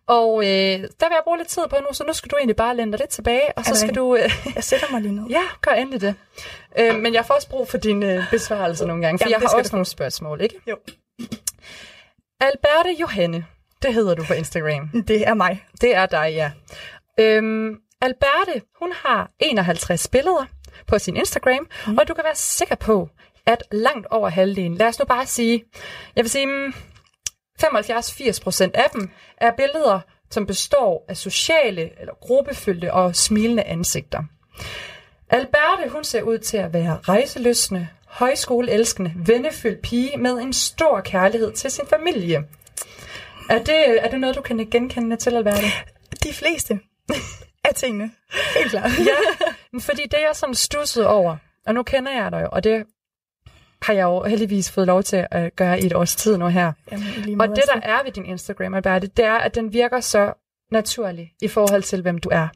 [0.07, 2.55] Og øh, der vil jeg bruge lidt tid på nu, så nu skal du egentlig
[2.55, 4.15] bare læne dig lidt tilbage, og så skal du...
[4.15, 5.23] Øh, Jeg sætter mig lige ned.
[5.37, 6.15] ja, gør endelig det.
[6.79, 9.49] Øh, men jeg får også brug for dine øh, besvarelser nogle gange, for Jamen, jeg
[9.49, 10.55] har også du nogle spørgsmål, ikke?
[10.67, 10.77] Jo.
[12.41, 13.45] Alberte Johanne,
[13.81, 14.89] det hedder du på Instagram.
[15.07, 15.65] Det er mig.
[15.81, 16.51] Det er dig, ja.
[17.19, 20.45] Øhm, Alberte, hun har 51 billeder
[20.87, 21.97] på sin Instagram, mm.
[21.97, 23.09] og du kan være sikker på,
[23.45, 25.63] at langt over halvdelen, lad os nu bare sige,
[26.15, 26.73] jeg vil sige, mm,
[27.63, 34.23] 75-80% af dem er billeder, som består af sociale eller gruppefyldte og smilende ansigter.
[35.29, 41.51] Alberte, hun ser ud til at være rejseløsende, højskoleelskende, vennefyldt pige med en stor kærlighed
[41.51, 42.43] til sin familie.
[43.49, 45.65] Er det, er det noget, du kan genkende til, Alberte?
[46.23, 46.79] De fleste
[47.63, 48.11] af tingene.
[48.55, 48.89] Helt klart.
[48.99, 51.37] ja, fordi det jeg sådan stussede over,
[51.67, 52.85] og nu kender jeg dig jo, og det
[53.81, 56.71] har jeg jo heldigvis fået lov til at gøre i et års tid nu her.
[56.91, 60.33] Jamen, Og det, der er ved din Instagram, Alberte, det er, at den virker så
[60.71, 62.47] naturlig i forhold til, hvem du er.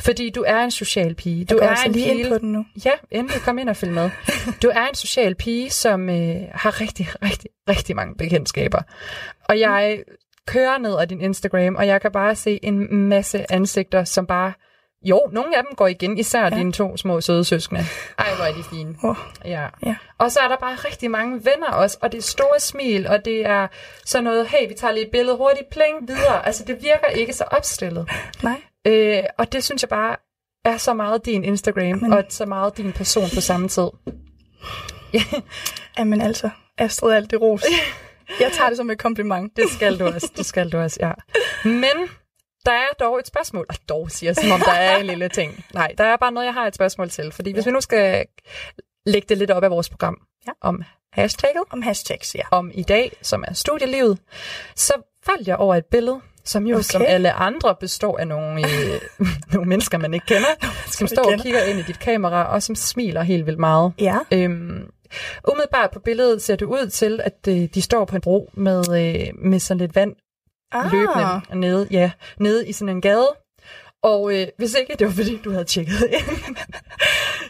[0.00, 1.44] Fordi du er en social pige.
[1.44, 2.64] Du Jeg er altså en lige ind pige, på den nu.
[2.84, 4.10] Ja, endelig kom ind og følg med.
[4.62, 8.82] Du er en social pige, som øh, har rigtig, rigtig, rigtig mange bekendtskaber.
[9.44, 10.02] Og jeg
[10.46, 14.52] kører ned ad din Instagram, og jeg kan bare se en masse ansigter, som bare...
[15.04, 16.48] Jo, nogle af dem går igen, især ja.
[16.50, 17.84] dine to små søde søskende.
[18.18, 18.96] Ej, hvor er de fine.
[19.02, 19.66] Oh, Ja.
[19.86, 19.96] ja.
[20.18, 23.24] Og så er der bare rigtig mange venner også, og det er store smil, og
[23.24, 23.66] det er
[24.04, 26.46] sådan noget, hey, vi tager lige et billede hurtigt, pling, videre.
[26.46, 28.08] Altså, det virker ikke så opstillet.
[28.42, 28.60] Nej.
[28.86, 30.16] Øh, og det synes jeg bare
[30.64, 33.88] er så meget din Instagram, Men- og så meget din person på samme tid.
[35.98, 37.62] Jamen altså, Astrid, alt det ros.
[38.40, 39.56] Jeg tager det som et kompliment.
[39.56, 41.12] Det skal du også, det skal du også, ja.
[41.68, 42.08] Men
[42.66, 43.66] der er dog et spørgsmål.
[43.68, 45.64] Og dog siger jeg, som om der er en lille ting.
[45.74, 47.32] Nej, der er bare noget, jeg har et spørgsmål til.
[47.32, 48.26] Fordi hvis vi nu skal
[49.06, 50.52] lægge det lidt op af vores program Ja.
[50.60, 52.40] om hashtagget, Om hashtags, ja.
[52.50, 54.18] om i dag, som er studielivet,
[54.76, 54.92] så
[55.26, 56.82] faldt jeg over et billede, som jo Okay.
[56.82, 59.00] som alle andre består af nogle, øh,
[59.54, 60.48] nogle mennesker, man ikke kender,
[60.86, 63.92] som står og kigger ind i dit kamera, og som smiler helt vildt meget.
[64.00, 64.18] Ja.
[64.32, 64.90] Øhm,
[65.52, 68.78] umiddelbart på billedet ser det ud til, at øh, de står på en bro med,
[68.78, 70.12] øh, med sådan lidt vand
[70.74, 72.10] Ah, løbende nede, ja,
[72.40, 73.28] nede i sådan en gade.
[74.02, 76.56] Og øh, hvis ikke det var fordi, du havde tjekket ind,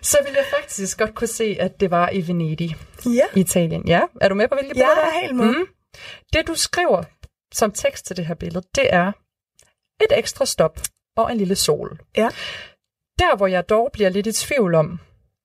[0.02, 3.88] så ville jeg faktisk godt kunne se, at det var i Venedig, Ja, i Italien.
[3.88, 5.16] Ja, er du med på, hvilke jeg billeder?
[5.16, 5.46] er helt med.
[5.46, 5.66] Mm.
[6.32, 7.02] Det, du skriver
[7.54, 9.12] som tekst til det her billede, det er
[10.00, 10.80] et ekstra stop
[11.16, 11.98] og en lille sol.
[12.16, 12.28] Ja.
[13.18, 15.00] Der, hvor jeg dog bliver lidt i tvivl om,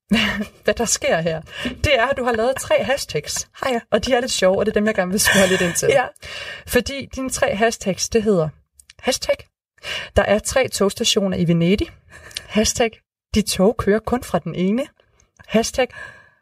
[0.64, 3.48] hvad der sker her, det er, at du har lavet tre hashtags.
[3.54, 3.82] Har jeg?
[3.92, 5.74] Og de er lidt sjove, og det er dem, jeg gerne vil spørge lidt ind
[5.74, 5.90] til.
[6.00, 6.06] Ja.
[6.68, 8.50] Fordi dine tre hashtags, det hedder
[9.00, 9.36] hashtag,
[10.16, 11.88] der er tre togstationer i Venedig,
[12.48, 12.92] hashtag,
[13.34, 14.88] de tog kører kun fra den ene,
[15.48, 15.88] hashtag,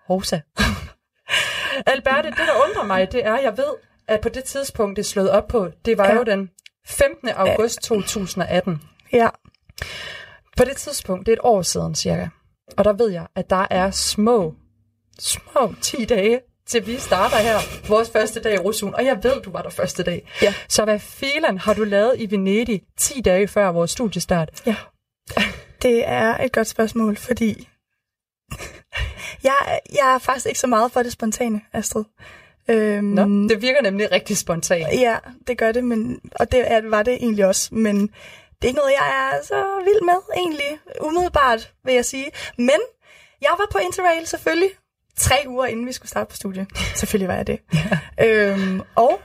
[0.09, 0.39] Rosa.
[1.91, 3.73] Alberte, det der undrer mig, det er, at jeg ved,
[4.07, 6.11] at på det tidspunkt, det er slået op på, det var Ja.
[6.11, 6.17] ja.
[6.17, 6.49] jo den
[6.87, 7.29] 15.
[7.29, 8.81] august 2018.
[9.13, 9.29] Ja.
[10.57, 12.27] På det tidspunkt, det er et år siden cirka,
[12.77, 14.53] og der ved jeg, at der er små,
[15.19, 19.41] små 10 dage, til vi starter her, vores første dag i Rosun, og jeg ved,
[19.41, 20.29] du var der første dag.
[20.41, 20.53] Ja.
[20.69, 24.61] Så hvad filen har du lavet i Venedig 10 dage før vores studiestart?
[24.65, 24.75] Ja.
[25.81, 27.67] Det er et godt spørgsmål, fordi
[29.43, 32.03] Jeg, jeg er faktisk ikke så meget for det spontane, Astrid.
[32.69, 34.99] Øhm, Nå, det virker nemlig rigtig spontant.
[34.99, 37.75] Ja, det gør det, men, og det var det egentlig også.
[37.75, 38.09] Men
[38.61, 40.79] det er ikke noget, jeg er så vild med, egentlig.
[41.01, 42.31] Umiddelbart, vil jeg sige.
[42.57, 42.79] Men
[43.41, 44.69] jeg var på Interrail selvfølgelig.
[45.17, 46.67] Tre uger inden vi skulle starte på studiet.
[46.95, 47.59] selvfølgelig var jeg det.
[48.17, 48.25] Ja.
[48.25, 49.21] Øhm, og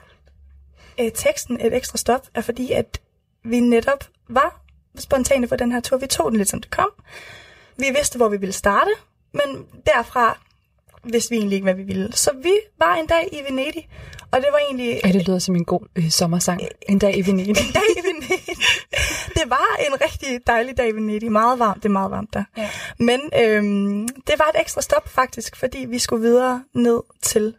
[1.01, 3.01] øh, teksten, et ekstra stop, er fordi, at
[3.45, 4.61] vi netop var
[4.99, 5.97] spontane på den her tur.
[5.97, 6.91] Vi tog den lidt som det kom.
[7.77, 8.91] Vi vidste, hvor vi ville starte,
[9.33, 10.39] men derfra
[11.05, 12.13] vidste vi egentlig ikke, hvad vi ville.
[12.13, 13.89] Så vi var en dag i Venedig,
[14.31, 15.01] og det var egentlig...
[15.05, 16.61] Ja, det lyder som en god øh, sommersang.
[16.89, 17.49] En dag i Venedig.
[17.67, 18.42] en dag i Venedig.
[19.43, 21.33] Det var en rigtig dejlig dag i Venedig.
[21.33, 22.45] Meget varmt, det er meget varmt der.
[22.57, 22.71] Ja.
[22.99, 27.55] Men øhm, det var et ekstra stop faktisk, fordi vi skulle videre ned til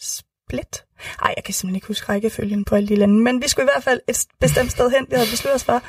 [0.00, 0.84] Split.
[1.22, 3.70] Ej, jeg kan simpelthen ikke huske rækkefølgen på alle de lande, men vi skulle i
[3.74, 5.82] hvert fald et bestemt sted hen, vi havde besluttet os for.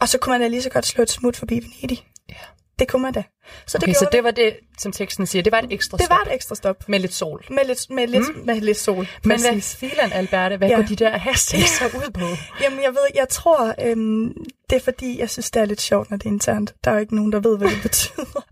[0.00, 2.06] Og så kunne man da lige så godt slå et smut forbi Venedig.
[2.28, 2.34] Ja.
[2.78, 3.22] Det kunne man da.
[3.66, 6.06] Så det, okay, så det var det, som teksten siger, det var et ekstra det
[6.06, 6.18] stop.
[6.18, 6.88] Det var et ekstra stop.
[6.88, 7.44] Med lidt sol.
[7.50, 8.42] Med lidt, med lidt, mm.
[8.46, 9.06] med lidt sol.
[9.24, 10.76] Men hvad filen, Alberte, hvad ja.
[10.76, 12.26] går de der hashtags så ud på?
[12.62, 14.34] Jamen, jeg ved, jeg tror, øhm,
[14.70, 16.74] det er fordi, jeg synes, det er lidt sjovt, når det er internt.
[16.84, 18.44] Der er jo ikke nogen, der ved, hvad det betyder.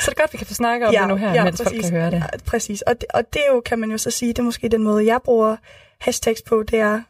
[0.00, 1.62] så det er godt, vi kan få snakket om ja, det nu her, ja, mens
[1.62, 1.72] præcis.
[1.72, 2.16] folk kan høre det.
[2.16, 2.82] Ja, præcis.
[2.82, 5.06] Og det, og det jo, kan man jo så sige, det er måske den måde,
[5.06, 5.56] jeg bruger
[6.00, 7.02] hashtags på, det er,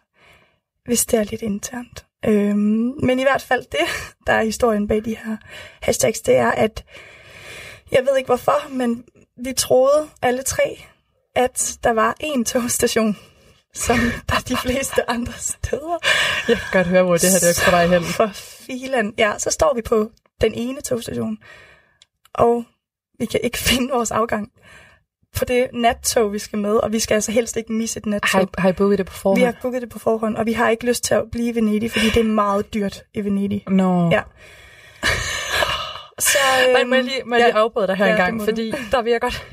[0.84, 2.04] hvis det er lidt internt.
[2.26, 5.36] Øhm, men i hvert fald det, der er historien bag de her
[5.82, 6.84] hashtags, det er, at
[7.92, 9.04] jeg ved ikke hvorfor, men
[9.44, 10.84] vi troede alle tre,
[11.36, 13.16] at der var en togstation,
[13.74, 15.98] som der er de fleste andre steder.
[16.48, 18.04] Jeg kan godt høre, hvor det her det er på vej hen.
[18.04, 19.14] For filen.
[19.18, 20.10] Ja, så står vi på
[20.40, 21.38] den ene togstation,
[22.34, 22.64] og
[23.18, 24.52] vi kan ikke finde vores afgang
[25.36, 28.40] på det nattog, vi skal med, og vi skal altså helst ikke misse et nattog.
[28.40, 29.38] Har I, har I booket det på forhånd?
[29.38, 31.54] Vi har booket det på forhånd, og vi har ikke lyst til at blive i
[31.54, 33.64] Venedig, fordi det er meget dyrt i Venedig.
[33.68, 33.72] Nå.
[33.72, 34.10] No.
[34.10, 34.22] Ja.
[36.18, 38.16] Så, øhm, Nej, må jeg lige, må jeg ja, lige afbryde dig her ja, en
[38.16, 39.46] gang, fordi der vil, jeg godt,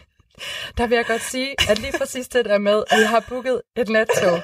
[0.77, 3.61] der vil jeg godt sige, at lige præcis det der med, at jeg har booket
[3.77, 4.39] et nattog,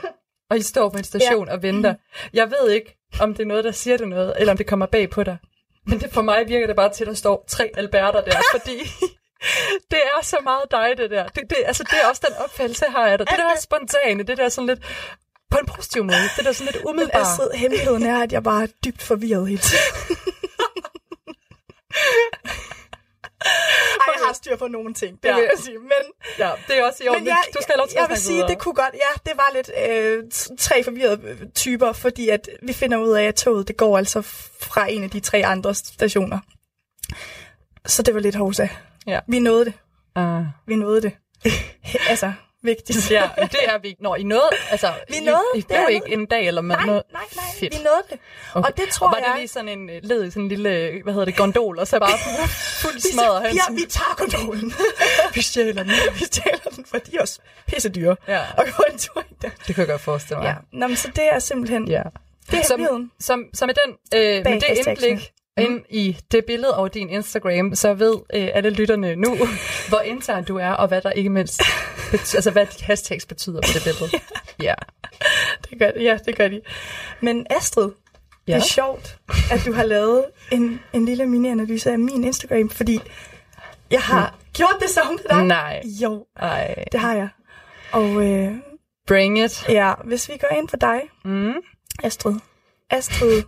[0.49, 1.53] og I står på en station ja.
[1.53, 1.95] og venter.
[2.33, 4.85] Jeg ved ikke, om det er noget, der siger det noget, eller om det kommer
[4.85, 5.37] bag på dig.
[5.87, 8.71] Men det, for mig virker det bare til, at der står tre Alberter der, fordi
[9.91, 11.27] det er så meget dig, det der.
[11.27, 13.27] Det, det, altså, det er også den opfattelse, jeg har af dig.
[13.27, 14.81] Det der er spontane, det der sådan lidt
[15.51, 16.29] på en positiv måde.
[16.37, 17.21] Det der sådan lidt umiddelbart.
[17.21, 19.83] Men altså, hemmeligheden er, at jeg bare er dybt forvirret hele tiden.
[24.01, 25.35] Ej, jeg har styr på nogle ting, det ja.
[25.35, 25.79] vil jeg sige.
[25.79, 26.03] Men,
[26.39, 27.23] ja, det er også i orden.
[27.23, 28.49] Men jeg, du skal have lov til jeg, jeg vil sige, videre.
[28.49, 30.23] det kunne godt, ja, det var lidt øh,
[30.59, 34.21] tre forvirrede typer, fordi at vi finder ud af, at toget det går altså
[34.61, 36.39] fra en af de tre andre stationer.
[37.85, 38.67] Så det var lidt hovsa.
[39.07, 39.19] Ja.
[39.27, 39.73] Vi nåede det.
[40.19, 40.45] Uh.
[40.67, 41.11] Vi nåede det.
[42.09, 43.11] altså, vigtigt.
[43.11, 43.95] ja, det er vi.
[43.99, 46.85] Når I nåede, altså, vi nåede, I, I blev ikke en dag, eller med nej,
[46.85, 47.03] noget?
[47.13, 47.77] Nej, nej, Fedt.
[47.77, 48.19] vi nåede det.
[48.53, 48.69] Okay.
[48.69, 49.27] Og det tror og var jeg...
[49.31, 51.99] det lige sådan en led i sådan en lille, hvad hedder det, gondol, og så
[51.99, 52.17] bare
[52.81, 53.55] fuldt smadret hen?
[53.55, 54.73] Ja, vi tager gondolen.
[55.35, 55.91] vi stjæler den.
[56.13, 58.15] vi stjæler den, for de er også pisse dyre.
[58.27, 58.41] Ja.
[58.57, 59.51] Og går en tur i det.
[59.67, 60.47] Det kan jeg godt forestille mig.
[60.47, 60.77] Ja.
[60.79, 61.87] Nå, men så det er simpelthen...
[61.87, 62.03] Ja.
[62.51, 65.33] Det er som, som, som med, den, øh, med det indblik.
[65.57, 69.37] Ind i det billede over din Instagram, så ved øh, alle lytterne nu,
[69.89, 71.61] hvor intern du er, og hvad der ikke mindst
[72.11, 74.09] betyder, altså hvad de hashtags betyder på det billede.
[74.63, 74.63] ja.
[74.63, 74.73] ja.
[75.69, 76.61] Det gør, ja, det gør de.
[77.21, 77.91] Men Astrid,
[78.47, 78.55] ja?
[78.55, 79.19] det er sjovt,
[79.51, 82.99] at du har lavet en, en lille mini-analyse af min Instagram, fordi
[83.91, 84.51] jeg har mm.
[84.53, 85.45] gjort det samme med dig.
[85.45, 85.83] Nej.
[86.01, 86.83] Jo, Ej.
[86.91, 87.29] det har jeg.
[87.91, 88.51] Og øh,
[89.07, 89.69] Bring it.
[89.69, 91.53] Ja, hvis vi går ind på dig, mm.
[92.03, 92.35] Astrid.
[92.89, 93.43] Astrid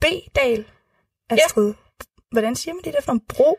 [0.00, 0.04] B.
[0.36, 0.64] Dahl
[1.32, 2.04] Astrid, ja.
[2.30, 3.56] hvordan siger man det der for en bro?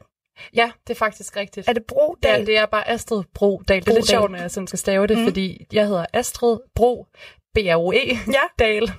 [0.56, 1.68] Ja, det er faktisk rigtigt.
[1.68, 2.40] Er det Bro Dal?
[2.40, 3.82] Ja, det er bare Astrid Bro Dal.
[3.82, 5.24] Det er lidt sjovt, når jeg sådan skal stave det, mm.
[5.24, 7.08] fordi jeg hedder Astrid Bro
[7.54, 8.42] B-R-O-E ja.
[8.60, 8.92] Dal.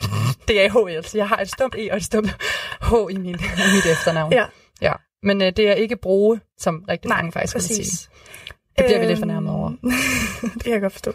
[0.49, 2.31] Det er H-L, så jeg har et stumt E og et stumt
[2.83, 3.37] H i min,
[3.75, 4.33] mit efternavn.
[4.33, 4.45] Ja.
[4.81, 4.93] ja.
[5.23, 7.79] Men øh, det er ikke Broe, som rigtig Nej, mange faktisk præcis.
[7.79, 8.09] vil sige.
[8.79, 9.71] Det bliver øhm, vi lidt fornærmet over.
[10.55, 11.13] det kan jeg godt forstå.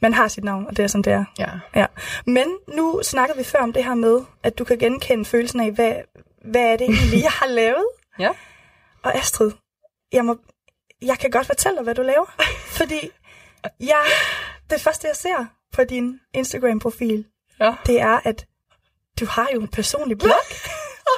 [0.00, 1.24] Man har sit navn, og det er som det er.
[1.38, 1.48] Ja.
[1.74, 1.86] ja.
[2.26, 5.72] Men nu snakker vi før om det her med, at du kan genkende følelsen af,
[5.72, 5.94] hvad,
[6.44, 7.86] hvad er det egentlig, jeg har lavet?
[8.18, 8.30] ja.
[9.02, 9.52] Og Astrid,
[10.12, 10.38] jeg, må,
[11.02, 12.26] jeg kan godt fortælle dig, hvad du laver.
[12.78, 13.10] fordi
[13.80, 14.04] jeg,
[14.70, 17.26] det første, jeg ser på din Instagram-profil,
[17.60, 17.74] ja.
[17.86, 18.46] det er, at
[19.20, 20.44] du har jo en personlig blog.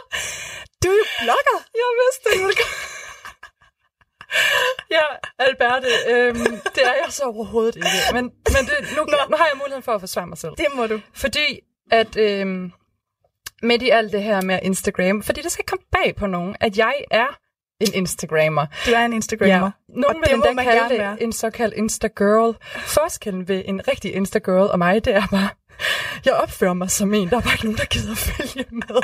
[0.83, 1.59] du er jo blogger.
[1.75, 2.59] Jeg vidste det.
[4.91, 5.05] ja,
[5.39, 7.89] Alberte, øhm, det er jeg så overhovedet ikke.
[8.13, 10.53] Men, men det, nu, nu har jeg muligheden for at forsvare mig selv.
[10.57, 11.01] Det må du.
[11.13, 11.61] Fordi
[11.91, 12.73] at øhm,
[13.63, 16.79] midt i alt det her med Instagram, fordi det skal komme bag på nogen, at
[16.79, 17.39] jeg er
[17.81, 18.67] en Instagrammer.
[18.87, 19.71] Du er en Instagrammer.
[19.89, 22.57] Ja, Nogen vil endda kalde det en såkaldt Insta-girl.
[22.87, 25.49] Forskellen ved en rigtig Insta-girl og mig, det er bare,
[26.25, 29.03] jeg opfører mig som en, der er bare ikke nogen, der gider følge med.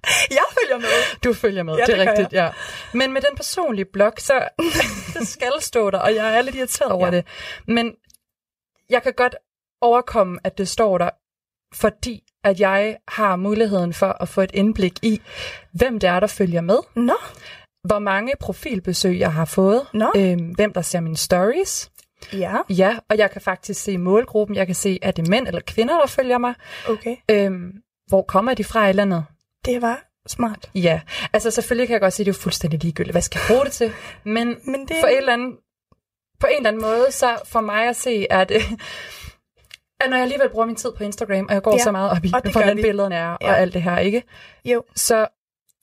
[0.38, 1.20] jeg følger med.
[1.24, 2.52] Du følger med, ja, det er rigtigt, jeg.
[2.54, 2.98] ja.
[2.98, 4.48] Men med den personlige blog, så
[5.18, 7.16] det skal stå der, og jeg er lidt irriteret over ja.
[7.16, 7.26] det.
[7.66, 7.94] Men
[8.90, 9.34] jeg kan godt
[9.80, 11.10] overkomme, at det står der,
[11.74, 15.20] fordi at jeg har muligheden for at få et indblik i,
[15.72, 16.78] hvem det er, der følger med.
[16.96, 17.16] Nå.
[17.84, 19.86] Hvor mange profilbesøg jeg har fået.
[19.94, 20.12] Nå.
[20.16, 21.90] Øhm, hvem der ser mine stories.
[22.32, 22.56] Ja.
[22.70, 24.56] Ja, og jeg kan faktisk se målgruppen.
[24.56, 26.54] Jeg kan se, er det mænd eller kvinder, der følger mig.
[26.88, 27.16] Okay.
[27.30, 27.72] Øhm,
[28.06, 29.24] hvor kommer de fra i landet?
[29.64, 30.70] Det var smart.
[30.74, 31.00] Ja,
[31.32, 33.14] altså selvfølgelig kan jeg godt sige, at det er fuldstændig ligegyldigt.
[33.14, 33.92] Hvad skal jeg bruge det til?
[34.24, 34.96] Men, Men det...
[35.00, 35.56] for en eller anden,
[36.40, 38.52] på en eller anden måde, så for mig at se, at
[40.08, 41.82] når jeg alligevel bruger min tid på Instagram, og jeg går ja.
[41.82, 43.50] så meget op i, hvordan billederne er, ja.
[43.50, 44.22] og alt det her, ikke?
[44.64, 44.82] Jo.
[44.96, 45.26] Så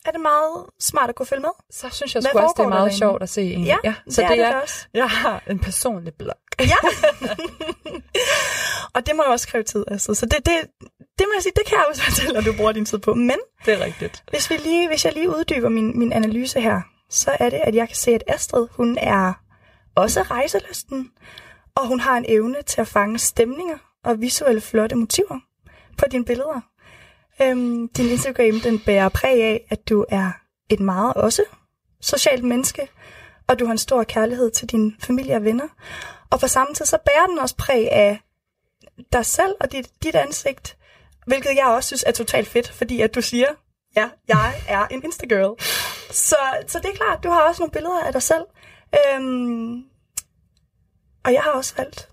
[0.06, 1.50] er det meget smart at kunne følge med.
[1.72, 3.68] Så synes jeg sgu også, det er meget sjovt at se egentlig.
[3.68, 4.88] Ja, ja så det, det er det også.
[4.94, 6.36] Jeg har en personlig blog.
[6.60, 6.76] Ja.
[8.96, 10.14] og det må jo også kræve tid, altså.
[10.14, 10.56] Så det, det,
[11.20, 13.14] det må jeg sige, det kan jeg også fortælle, at du bruger din tid på.
[13.14, 14.24] Men det er rigtigt.
[14.30, 17.76] Hvis, vi lige, hvis jeg lige uddyber min, min analyse her, så er det, at
[17.76, 19.34] jeg kan se, at Astrid, hun er
[19.96, 21.12] også rejseløsten,
[21.76, 25.40] og hun har en evne til at fange stemninger og visuelle flotte motiver
[25.98, 26.62] på dine billeder.
[27.42, 30.32] Øhm, din Instagram, den bærer præg af, at du er
[30.70, 31.44] et meget også
[32.02, 32.90] socialt menneske,
[33.48, 35.68] og du har en stor kærlighed til din familie og venner.
[36.30, 38.20] Og på samme tid, så bærer den også præg af
[39.14, 40.78] dig selv og dit, dit ansigt,
[41.28, 43.48] hvilket jeg også synes er totalt fedt, fordi at du siger,
[43.96, 45.56] ja, jeg er en Instagirl.
[46.12, 46.36] Så,
[46.68, 48.44] så det er klart, du har også nogle billeder af dig selv.
[48.96, 49.84] Øhm,
[51.24, 52.10] og jeg har også valgt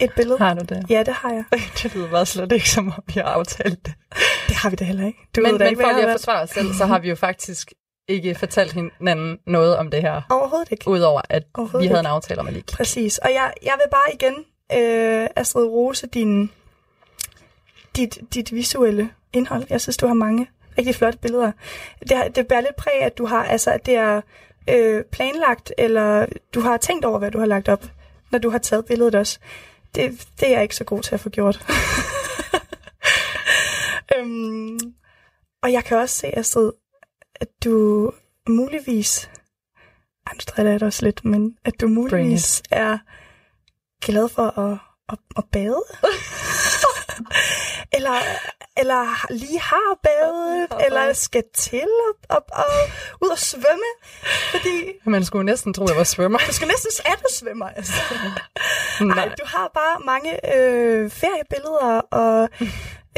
[0.00, 0.38] et billede.
[0.38, 0.86] Har du det?
[0.90, 1.44] Ja, det har jeg.
[1.82, 3.94] det lyder bare slet ikke, som om vi har aftalt det.
[4.48, 5.18] Det har vi da heller ikke.
[5.36, 7.14] Du men, ved men ikke, for lige at forsvare os selv, så har vi jo
[7.14, 7.72] faktisk
[8.08, 10.22] ikke fortalt hinanden noget om det her.
[10.30, 10.88] Overhovedet ikke.
[10.88, 11.42] Udover at
[11.80, 13.18] vi havde en aftale om at lige Præcis.
[13.18, 14.34] Og jeg, jeg vil bare igen,
[14.72, 16.50] øh, Astrid Rose, din,
[17.96, 19.66] dit, dit visuelle indhold.
[19.70, 21.52] Jeg synes, du har mange rigtig flotte billeder.
[22.00, 24.20] Det, det bærer lidt præg, at du har, altså, at det er
[24.70, 27.84] øh, planlagt, eller du har tænkt over, hvad du har lagt op,
[28.30, 29.38] når du har taget billedet også.
[29.94, 31.56] Det, det er jeg ikke så god til at få gjort.
[34.16, 34.78] øhm,
[35.62, 36.72] og jeg kan også se, Astrid,
[37.34, 38.12] at du
[38.48, 39.30] muligvis...
[40.26, 42.98] Ej, nu stræder jeg det også lidt, men at du muligvis er
[44.04, 44.78] glad for at,
[45.08, 45.82] at, at bade.
[47.96, 48.18] eller,
[48.76, 51.88] eller lige har badet, eller skal til
[52.30, 52.64] at, at, at,
[53.22, 53.90] ud og svømme.
[54.50, 54.92] Fordi...
[55.04, 56.38] Man skulle næsten tro, at jeg var svømmer.
[56.46, 57.92] Du skulle næsten er du svømmer, altså.
[59.00, 59.18] Nej.
[59.18, 62.48] Ej, du har bare mange øh, feriebilleder og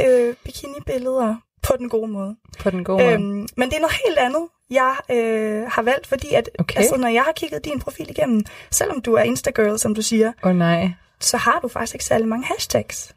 [0.00, 2.36] øh, bikinibilleder på den gode måde.
[2.58, 3.14] På den gode måde.
[3.14, 6.78] Øhm, men det er noget helt andet, jeg øh, har valgt, fordi at, okay.
[6.78, 10.32] altså, når jeg har kigget din profil igennem, selvom du er Instagirl, som du siger,
[10.42, 10.90] oh, nej.
[11.20, 13.14] så har du faktisk ikke særlig mange hashtags.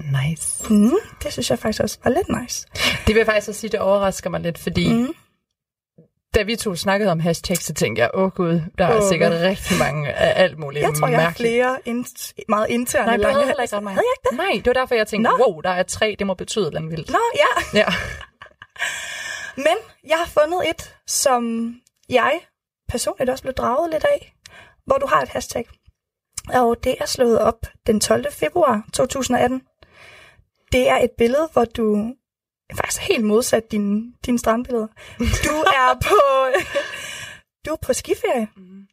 [0.00, 0.72] Nice.
[0.74, 2.66] Mm, det synes jeg faktisk også var lidt nice.
[3.06, 5.14] Det vil jeg faktisk også sige, det overrasker mig lidt, fordi mm.
[6.34, 9.08] da vi to snakkede om hashtags, så tænkte jeg, åh oh, gud, der er oh,
[9.08, 9.40] sikkert God.
[9.40, 12.06] rigtig mange af alt muligt Jeg tror, jeg har flere in-
[12.48, 14.00] meget interne Nej, lange havde heller ikke ret mange.
[14.00, 14.36] Ikke det?
[14.36, 15.44] Nej, det var derfor, jeg tænkte, Nå.
[15.44, 17.10] wow, der er tre, det må betyde noget vildt.
[17.10, 17.78] Nå, ja.
[17.78, 17.86] ja.
[19.66, 19.76] Men
[20.08, 21.72] jeg har fundet et, som
[22.08, 22.40] jeg
[22.88, 24.34] personligt også blev draget lidt af,
[24.86, 25.68] hvor du har et hashtag.
[26.54, 28.32] Og det er slået op den 12.
[28.32, 29.62] februar 2018.
[30.72, 32.14] Det er et billede, hvor du
[32.74, 34.86] faktisk helt modsat din, din strandbilleder.
[35.18, 36.16] Du er på,
[37.66, 38.86] du er på skiferie, mm.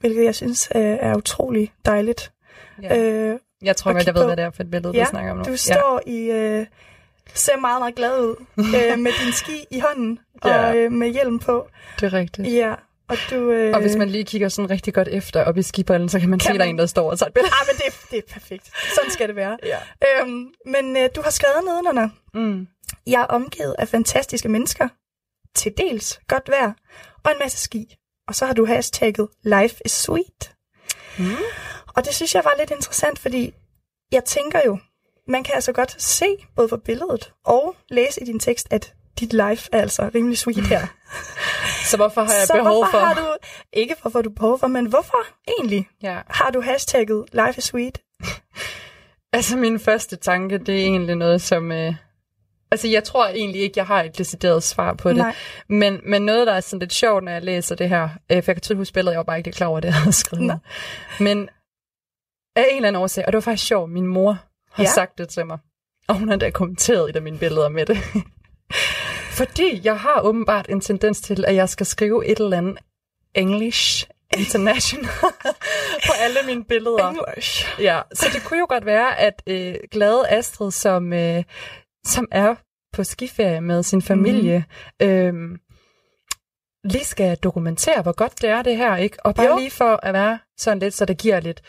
[0.00, 2.32] hvilket jeg synes øh, er utrolig dejligt.
[2.82, 2.98] Ja.
[2.98, 5.30] Øh, jeg tror godt, jeg ved, hvad det er for et billede, ja, du snakker
[5.30, 5.44] om nu.
[5.44, 6.12] du står ja.
[6.12, 6.30] i...
[6.30, 6.66] Øh,
[7.34, 10.68] ser meget, meget glad ud øh, med din ski i hånden ja.
[10.68, 11.68] og øh, med hjelm på.
[12.00, 12.52] Det er rigtigt.
[12.52, 12.74] Ja,
[13.08, 13.74] og, du, øh...
[13.74, 16.38] og hvis man lige kigger sådan rigtig godt efter op i skibollen, så kan man
[16.38, 16.60] kan se, man...
[16.60, 17.52] der er en, der står og tager et billede.
[17.60, 18.70] Ah, men det, er, det er perfekt.
[18.94, 19.58] Sådan skal det være.
[19.72, 19.78] ja.
[20.20, 22.08] øhm, men øh, du har skrevet nedenunder.
[22.34, 22.66] Mm.
[23.06, 24.88] Jeg er omgivet af fantastiske mennesker.
[25.54, 26.72] Til dels godt vejr.
[27.24, 27.96] Og en masse ski.
[28.28, 30.54] Og så har du hashtagget Life is sweet.
[31.18, 31.36] Mm.
[31.96, 33.54] Og det synes jeg var lidt interessant, fordi
[34.12, 34.78] jeg tænker jo,
[35.28, 39.32] man kan altså godt se, både på billedet og læse i din tekst, at dit
[39.32, 40.86] life er altså rimelig sweet her.
[41.84, 42.98] Så hvorfor har jeg så behov for...
[42.98, 43.36] har du,
[43.72, 45.26] ikke hvorfor du behov for, men hvorfor
[45.58, 46.18] egentlig ja.
[46.28, 47.98] har du hashtagget life is sweet?
[49.32, 51.72] altså min første tanke, det er egentlig noget som...
[51.72, 51.94] Øh...
[52.70, 55.16] Altså jeg tror egentlig ikke, jeg har et decideret svar på det.
[55.16, 55.34] Nej.
[55.68, 58.08] Men, men noget, der er sådan lidt sjovt, når jeg læser det her, øh,
[58.42, 60.12] for jeg kan tydeligt huske billedet, jeg var bare ikke klar over det, jeg havde
[60.12, 60.46] skrevet.
[60.46, 60.56] Nej.
[61.20, 61.48] Men
[62.56, 64.38] af en eller anden årsag, og det var faktisk sjovt, min mor
[64.72, 64.90] har ja.
[64.90, 65.58] sagt det til mig.
[66.08, 67.98] Og hun har da kommenteret et af mine billeder med det.
[69.34, 72.78] Fordi jeg har åbenbart en tendens til, at jeg skal skrive et eller andet
[73.34, 74.06] English
[74.38, 75.10] international
[76.06, 77.08] på alle mine billeder.
[77.08, 77.80] English.
[77.80, 81.44] Ja, så det kunne jo godt være, at øh, glade Astrid, som, øh,
[82.04, 82.54] som er
[82.92, 84.64] på skiferie med sin familie,
[85.00, 85.06] mm.
[85.06, 85.58] øh,
[86.84, 89.26] lige skal dokumentere, hvor godt det er det her, ikke?
[89.26, 89.58] Og bare jo.
[89.58, 91.62] lige for at være sådan lidt, så det giver lidt,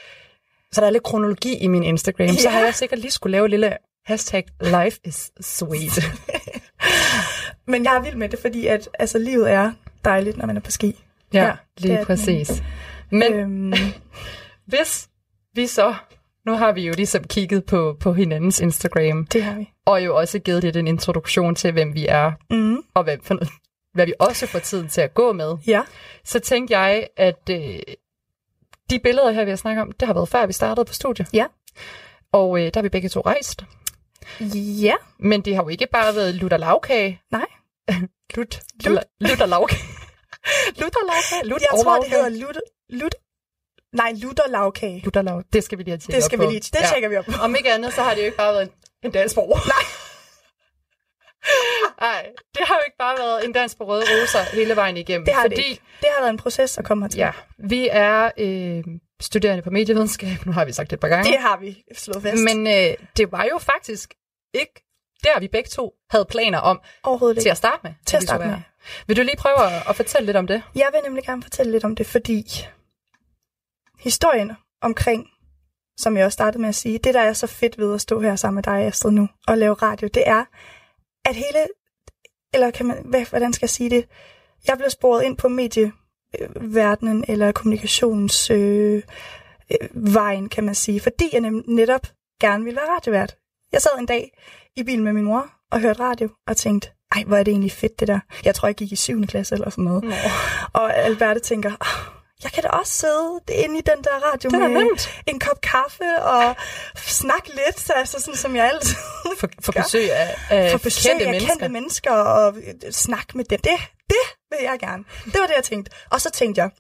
[0.71, 2.36] så der er lidt kronologi i min Instagram, ja.
[2.36, 6.04] så har jeg sikkert lige skulle lave et lille hashtag life is sweet.
[7.67, 9.71] Men jeg er vild med det, fordi at altså, livet er
[10.06, 11.04] dejligt, når man er på ski.
[11.34, 12.47] Ja, ja lige præcis.
[12.47, 12.63] Det.
[13.10, 13.73] Men øhm.
[14.71, 15.10] hvis
[15.56, 15.95] vi så,
[16.45, 19.25] nu har vi jo ligesom kigget på, på hinandens Instagram.
[19.25, 19.69] Det har vi.
[19.86, 22.78] Og jo også givet lidt en introduktion til, hvem vi er, mm.
[22.93, 23.39] og hvad, for
[23.93, 25.56] hvad vi også får tiden til at gå med.
[25.67, 25.82] Ja.
[26.23, 27.80] Så tænkte jeg, at øh,
[28.89, 31.28] de billeder her, vi har snakket om, det har været før vi startede på studiet.
[31.34, 31.45] Ja.
[32.32, 33.65] Og øh, der har vi begge to rejst.
[34.81, 34.95] Ja.
[35.19, 37.21] Men det har jo ikke bare været lutter lavkage.
[37.31, 37.45] Nej.
[38.35, 38.61] Lut.
[38.85, 38.99] Lut.
[39.19, 39.83] Lutter lavkage.
[40.79, 41.49] lutter lavkage.
[41.49, 42.57] Lut Jeg tror, det hedder lut.
[42.89, 43.15] Lut.
[43.93, 45.01] Nej, lutter lavkage.
[45.03, 45.43] Lutter lav.
[45.53, 46.59] Det skal vi lige have tjekket Det skal vi lige.
[46.59, 46.88] Det ja.
[46.91, 48.71] tjekker vi op Om ikke andet, så har det jo ikke bare været en,
[49.03, 49.47] en dansbro.
[49.47, 49.85] Nej.
[52.01, 55.25] Nej, det har jo ikke bare været en dans på røde roser hele vejen igennem.
[55.25, 55.81] Det har fordi, det ikke.
[56.01, 57.19] Det har været en proces at komme hertil.
[57.19, 58.83] Ja, vi er øh,
[59.21, 60.45] studerende på medievidenskab.
[60.45, 61.32] Nu har vi sagt det et par gange.
[61.32, 62.43] Det har vi slået fast.
[62.43, 64.13] Men øh, det var jo faktisk
[64.54, 64.86] ikke
[65.23, 67.93] der, vi begge to havde planer om Overhovedet til at starte med.
[68.06, 68.58] Til at starte med.
[69.08, 70.63] Vil du lige prøve at, at fortælle lidt om det?
[70.75, 72.67] Jeg vil nemlig gerne fortælle lidt om det, fordi
[73.99, 74.51] historien
[74.82, 75.28] omkring,
[75.97, 78.19] som jeg også startede med at sige, det der er så fedt ved at stå
[78.19, 80.45] her sammen med dig, Astrid, nu, og lave radio, det er,
[81.25, 81.67] at hele,
[82.54, 84.10] eller kan man, hvordan skal jeg sige det,
[84.67, 85.47] jeg blev sporet ind på
[86.39, 89.04] medieverdenen, eller kommunikationsvejen,
[89.71, 92.08] øh, vejen, kan man sige, fordi jeg netop
[92.41, 93.36] gerne ville være radiovært.
[93.71, 94.32] Jeg sad en dag
[94.76, 97.71] i bilen med min mor og hørte radio og tænkte, ej, hvor er det egentlig
[97.71, 98.19] fedt det der.
[98.45, 99.26] Jeg tror, jeg gik i 7.
[99.28, 100.04] klasse eller sådan noget.
[100.04, 100.13] Nå.
[100.74, 101.71] Og Alberte tænker,
[102.43, 105.10] jeg kan da også sidde inde i den der radio det med nemt.
[105.28, 106.56] en kop kaffe og
[106.98, 108.95] snakke lidt, altså sådan som jeg altid
[109.39, 111.54] For, for besøg af, af for besøg kendte, af mennesker.
[111.54, 112.56] kendte mennesker og
[112.91, 113.60] snakke med dem.
[113.60, 113.71] Det,
[114.10, 114.24] det
[114.58, 115.04] vil jeg gerne.
[115.26, 115.91] Det var det, jeg tænkte.
[116.12, 116.72] Og så tænkte jeg,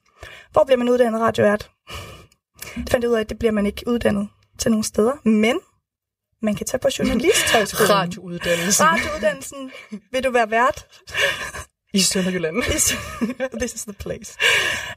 [0.51, 1.71] hvor bliver man uddannet radiovært?
[2.75, 5.27] Det fandt jeg ud af, at det bliver man ikke uddannet til nogle steder.
[5.27, 5.59] Men
[6.41, 7.91] man kan tage på journalisthøjskolen.
[7.91, 8.85] Radiouddannelsen.
[8.85, 9.71] Radiouddannelsen.
[10.11, 10.87] Vil du være vært?
[11.93, 12.63] I Sønderjylland.
[13.61, 14.37] This is the place.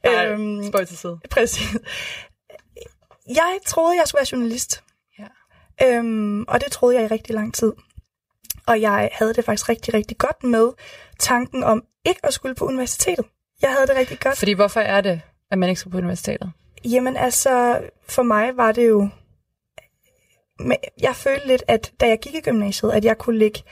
[0.04, 1.18] Ej, øhm, spøj til side.
[1.30, 1.76] Præcis.
[3.28, 4.82] Jeg troede, jeg skulle være journalist.
[5.18, 5.26] Ja.
[5.86, 7.72] Øhm, og det troede jeg i rigtig lang tid.
[8.66, 10.72] Og jeg havde det faktisk rigtig, rigtig godt med
[11.18, 13.24] tanken om ikke at skulle på universitetet.
[13.62, 14.38] Jeg havde det rigtig godt.
[14.38, 16.52] Fordi hvorfor er det, at man ikke skal på universitetet?
[16.84, 19.08] Jamen altså, for mig var det jo...
[21.00, 23.62] Jeg følte lidt, at da jeg gik i gymnasiet, at jeg kunne lægge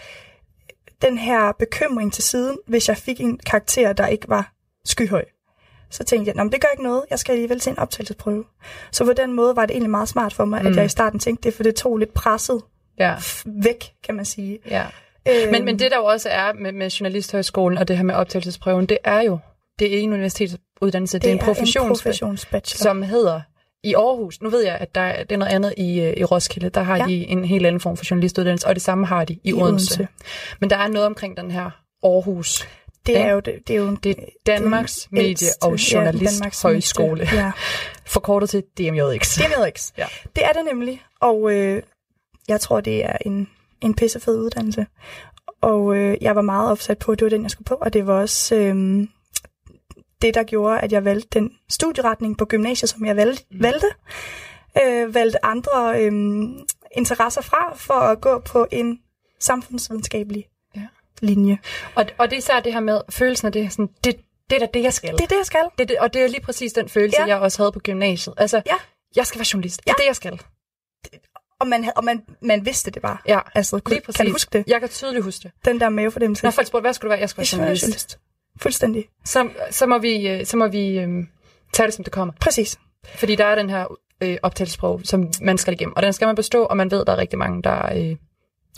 [1.02, 4.52] den her bekymring til siden, hvis jeg fik en karakter, der ikke var
[4.84, 5.24] skyhøj.
[5.90, 8.44] Så tænkte jeg, det gør ikke noget, jeg skal alligevel til en optagelsesprøve.
[8.92, 10.66] Så på den måde var det egentlig meget smart for mig, mm.
[10.66, 12.62] at jeg i starten tænkte det, for det tog lidt presset
[12.98, 13.16] ja.
[13.46, 14.58] væk, kan man sige.
[14.70, 14.86] Ja.
[15.28, 15.52] Øhm.
[15.52, 18.86] Men, men det der jo også er med, med Journalisthøjskolen og det her med optagelsesprøven,
[18.86, 19.38] det er jo,
[19.78, 23.40] det er ikke en universitetsuddannelse, det, det er en, professions- en professionsbachelor, som hedder
[23.84, 26.68] i Aarhus, nu ved jeg, at der, det er noget andet i, øh, i Roskilde,
[26.68, 27.04] der har ja.
[27.06, 29.64] de en helt anden form for journalistuddannelse, og det samme har de i, I Odense.
[29.94, 30.08] Odense.
[30.60, 31.70] Men der er noget omkring den her
[32.02, 32.68] Aarhus.
[33.06, 37.28] Det er jo, det, det er jo det er Danmarks Medie- ældste, og Journalisthøjskole.
[37.32, 37.52] Ja.
[38.14, 39.38] Forkortet til DMJX.
[39.38, 39.92] DMJX.
[39.98, 40.06] ja.
[40.36, 41.82] Det er det nemlig, og øh,
[42.48, 43.48] jeg tror, det er en,
[43.86, 44.86] en pissefed uddannelse.
[45.60, 47.92] Og øh, jeg var meget opsat på, at det var den, jeg skulle på, og
[47.92, 48.54] det var også...
[48.54, 49.06] Øh,
[50.22, 53.44] det, der gjorde, at jeg valgte den studieretning på gymnasiet, som jeg valgte.
[53.50, 53.62] Mm.
[53.62, 53.86] valgte.
[54.84, 56.12] Øh, valgte andre øh,
[56.96, 58.98] interesser fra for at gå på en
[59.40, 60.44] samfundsvidenskabelig
[60.76, 60.86] ja.
[61.20, 61.58] linje.
[61.94, 64.16] Og, og det er så det her med følelsen af det, sådan, det,
[64.50, 65.12] det er da det, jeg skal.
[65.12, 65.64] Det er det, jeg skal.
[65.78, 67.26] Det, det, og det er lige præcis den følelse, ja.
[67.26, 68.34] jeg også havde på gymnasiet.
[68.38, 68.74] Altså, ja.
[69.16, 69.80] jeg skal være journalist.
[69.86, 69.90] Ja.
[69.90, 70.40] Det er det, jeg skal.
[71.60, 73.18] Og man, og man, man vidste det bare.
[73.28, 74.16] Ja, altså, lige præcis.
[74.16, 74.64] Kan du huske det?
[74.66, 75.52] Jeg kan tydeligt huske det.
[75.64, 76.46] Den der mave for dem til.
[76.46, 77.20] Når folk spurgte, hvad skulle du være?
[77.20, 77.82] Jeg skulle være journalist.
[77.82, 78.18] journalist.
[78.60, 79.08] Fuldstændig.
[79.24, 81.28] Så, så må vi, øh, så må vi øhm,
[81.72, 82.34] tage det, som det kommer.
[82.40, 82.78] Præcis.
[83.14, 83.86] Fordi der er den her
[84.22, 85.96] øh, optagelsesprog, som man skal igennem.
[85.96, 88.16] Og den skal man bestå, og man ved, der er rigtig mange, der øh,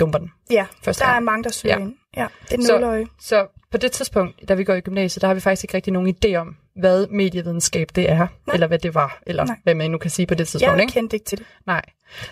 [0.01, 0.31] dumper den.
[0.51, 1.17] Ja, Første der gang.
[1.17, 1.81] er mange, der søger ja.
[1.81, 1.95] ind.
[2.17, 5.35] Ja, det er så, så på det tidspunkt, da vi går i gymnasiet, der har
[5.35, 8.55] vi faktisk ikke rigtig nogen idé om, hvad medievidenskab det er, Nej.
[8.55, 9.57] eller hvad det var, eller Nej.
[9.63, 10.73] hvad man nu kan sige på det tidspunkt.
[10.73, 10.93] Jeg ikke?
[10.93, 11.47] kendte ikke til det.
[11.67, 11.83] Nej.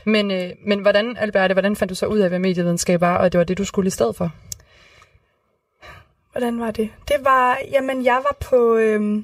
[0.05, 3.33] Men, øh, men hvordan, Alberte, hvordan fandt du så ud af, hvad medievidenskab var, og
[3.33, 4.31] det var det, du skulle i stedet for?
[6.33, 6.91] Hvordan var det?
[7.09, 9.23] Det var, jamen jeg var på, øh,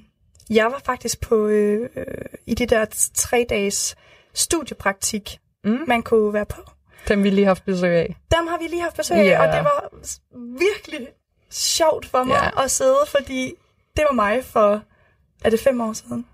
[0.51, 2.05] jeg var faktisk på, øh, øh,
[2.47, 3.97] i de der tre dages
[4.35, 5.79] studiepraktik, mm.
[5.87, 6.63] man kunne være på.
[7.09, 8.17] Dem vi lige har haft besøg af.
[8.39, 9.41] Dem har vi lige haft besøg af, yeah.
[9.41, 9.89] og det var
[10.59, 11.09] virkelig
[11.51, 12.65] sjovt for mig yeah.
[12.65, 13.55] at sidde, fordi
[13.97, 14.83] det var mig for,
[15.45, 16.27] er det fem år siden?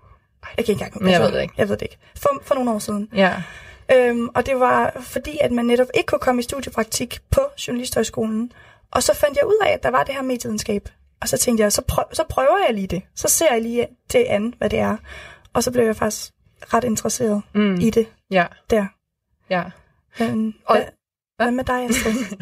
[0.57, 1.53] Jeg kan ikke engang Men jeg ved det ikke.
[1.57, 1.97] Jeg ved det ikke.
[2.15, 3.09] For, for nogle år siden.
[3.15, 3.43] Ja.
[3.91, 8.51] Øhm, og det var fordi, at man netop ikke kunne komme i studiepraktik på Journalisthøjskolen.
[8.91, 10.89] Og så fandt jeg ud af, at der var det her medievidenskab.
[11.21, 13.01] Og så tænkte jeg, så, prøv, så prøver jeg lige det.
[13.15, 14.97] Så ser jeg lige det andet, hvad det er.
[15.53, 16.33] Og så blev jeg faktisk
[16.73, 17.75] ret interesseret mm.
[17.75, 18.45] i det ja.
[18.69, 18.85] der.
[19.49, 19.63] Ja.
[20.19, 20.85] Men, og, hvad,
[21.39, 21.89] hvad med dig?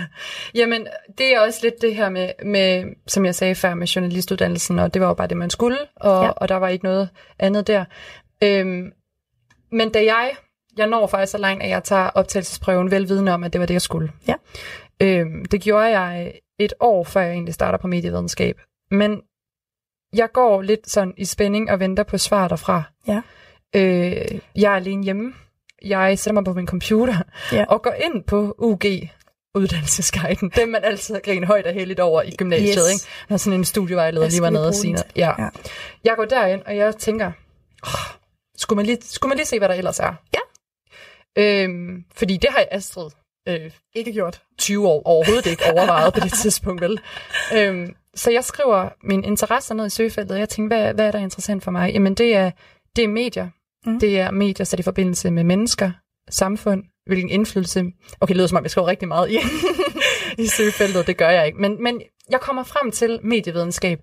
[0.60, 0.88] Jamen,
[1.18, 4.94] det er også lidt det her med, med, som jeg sagde før, med journalistuddannelsen, og
[4.94, 6.30] det var jo bare det, man skulle, og, ja.
[6.30, 7.86] og der var ikke noget andet der.
[8.44, 8.92] Øhm,
[9.72, 10.32] men da jeg,
[10.78, 13.74] jeg når faktisk så langt, at jeg tager optagelsesprøven, velvidende om, at det var det,
[13.74, 14.12] jeg skulle.
[14.28, 14.36] Ja.
[15.02, 18.62] Øhm, det gjorde jeg et år, før jeg egentlig starter på medievidenskab.
[18.92, 19.22] Men
[20.14, 22.84] jeg går lidt sådan i spænding og venter på svar derfra.
[23.08, 23.22] Ja.
[23.76, 25.34] Øh, jeg er alene hjemme.
[25.86, 27.16] Jeg sætter mig på min computer
[27.52, 27.66] ja.
[27.70, 28.82] og går ind på UG
[29.56, 30.52] uddannelsesguiden.
[30.56, 32.86] Dem man altid har grinet højt og heldigt over i gymnasiet.
[32.90, 32.94] Yes.
[32.94, 33.06] Ikke?
[33.30, 34.98] Når sådan en studievejleder lige var nede og sige.
[35.16, 35.34] Ja.
[35.40, 35.50] ja.
[36.04, 37.32] Jeg går derind, og jeg tænker,
[37.84, 38.18] oh,
[38.58, 40.14] skulle, man lige, skulle man lige se, hvad der ellers er?
[40.34, 40.40] Ja.
[41.38, 43.10] Øhm, fordi det har Astrid
[43.48, 47.00] øh, ikke gjort 20 år overhovedet ikke overvejet på det tidspunkt, vel?
[47.56, 51.12] Øhm, så jeg skriver min interesse ned i søgefeltet, og jeg tænker, hvad, hvad er
[51.12, 51.94] der interessant for mig?
[51.94, 52.52] Jamen det er,
[52.96, 53.50] det er medier.
[53.88, 54.00] Mm.
[54.00, 55.92] Det er medier sat i forbindelse med mennesker,
[56.30, 57.80] samfund, hvilken indflydelse...
[58.20, 59.38] Okay, det lyder som om, jeg skriver rigtig meget i,
[60.44, 61.62] i søgefeltet, det gør jeg ikke.
[61.62, 64.00] Men, men jeg kommer frem til medievidenskab.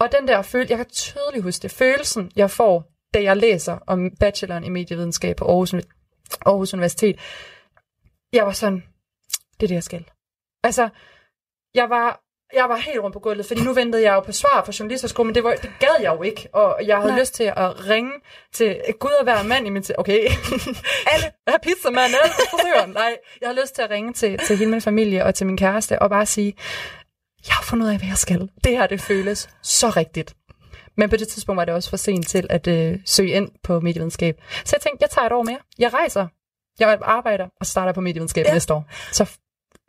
[0.00, 2.84] Og den der følelse, jeg kan tydeligt huske det, følelsen, jeg får,
[3.14, 5.74] da jeg læser om bacheloren i medievidenskab på Aarhus,
[6.46, 7.18] Aarhus Universitet,
[8.32, 8.82] jeg var sådan,
[9.60, 10.04] det er det, jeg skal.
[10.64, 10.88] Altså,
[11.74, 12.20] jeg var,
[12.54, 15.28] jeg var helt rundt på gulvet, fordi nu ventede jeg jo på svar fra journalisterskolen,
[15.28, 17.20] men det, var, det gad jeg jo ikke, og jeg havde Nej.
[17.20, 18.12] lyst til at ringe
[18.52, 19.84] til Gud og være mand i min...
[19.98, 20.20] Okay,
[21.12, 22.90] alle er pizzamand, alle frisøren.
[22.90, 25.56] Nej, jeg har lyst til at ringe til, til hele min familie og til min
[25.56, 26.54] kæreste, og bare sige,
[27.46, 28.48] jeg har fundet ud af, hvad jeg skal.
[28.64, 30.34] Det her, det føles så rigtigt.
[30.96, 33.80] Men på det tidspunkt var det også for sent til at øh, søge ind på
[33.80, 34.42] medievidenskab.
[34.64, 35.58] Så jeg tænkte, jeg tager et år mere.
[35.78, 36.26] Jeg rejser
[36.80, 38.52] jeg arbejder og starter på medievidenskab ja.
[38.52, 38.84] næste år.
[39.12, 39.38] Så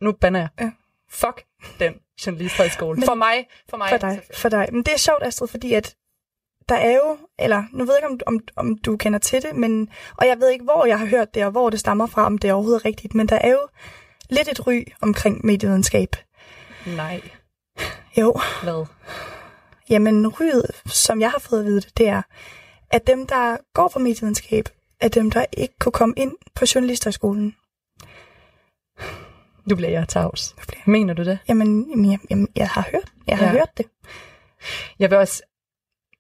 [0.02, 0.50] nu banner jeg.
[0.60, 0.72] Ja.
[1.10, 1.44] Fuck
[1.80, 1.94] den
[2.26, 2.96] journalisthøjskole.
[3.00, 3.48] Men, for mig.
[3.70, 3.90] For mig.
[3.90, 4.22] For dig.
[4.34, 4.68] For dig.
[4.72, 5.96] Men det er sjovt, Astrid, fordi at
[6.70, 9.56] der er jo, eller nu ved jeg ikke, om, om, om du kender til det,
[9.56, 12.26] men, og jeg ved ikke, hvor jeg har hørt det, og hvor det stammer fra,
[12.26, 13.68] om det er overhovedet rigtigt, men der er jo
[14.30, 16.16] lidt et ry omkring medievidenskab.
[16.86, 17.22] Nej.
[18.18, 18.40] Jo.
[18.64, 18.86] Hvad?
[19.90, 22.22] Jamen, ryet, som jeg har fået at vide det, det er,
[22.92, 24.70] at dem, der går på medievidenskab,
[25.02, 27.56] af dem, der ikke kunne komme ind på journalisterskolen.
[29.70, 30.56] Du bliver jeg tavs.
[30.86, 31.40] Mener du det?
[31.50, 33.52] Jamen, jamen, jamen jeg har hørt, jeg har ja.
[33.52, 33.86] hørt det.
[35.00, 35.44] Jeg vil også,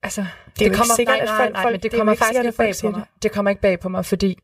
[0.04, 2.58] altså, det, det kommer, sikkert, nej, nej, nej, nej, men det, det kommer faktisk ikke
[2.58, 3.00] bag på mig.
[3.00, 3.24] Det.
[3.24, 4.38] det kommer ikke bag på mig, fordi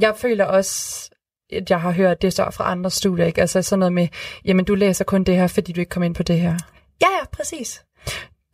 [0.00, 1.10] jeg føler også,
[1.52, 3.40] at jeg har hørt det så fra andre studier, ikke?
[3.40, 4.08] Altså sådan noget med,
[4.44, 6.58] jamen du læser kun det her, fordi du ikke kom ind på det her.
[7.02, 7.84] Ja, ja, præcis.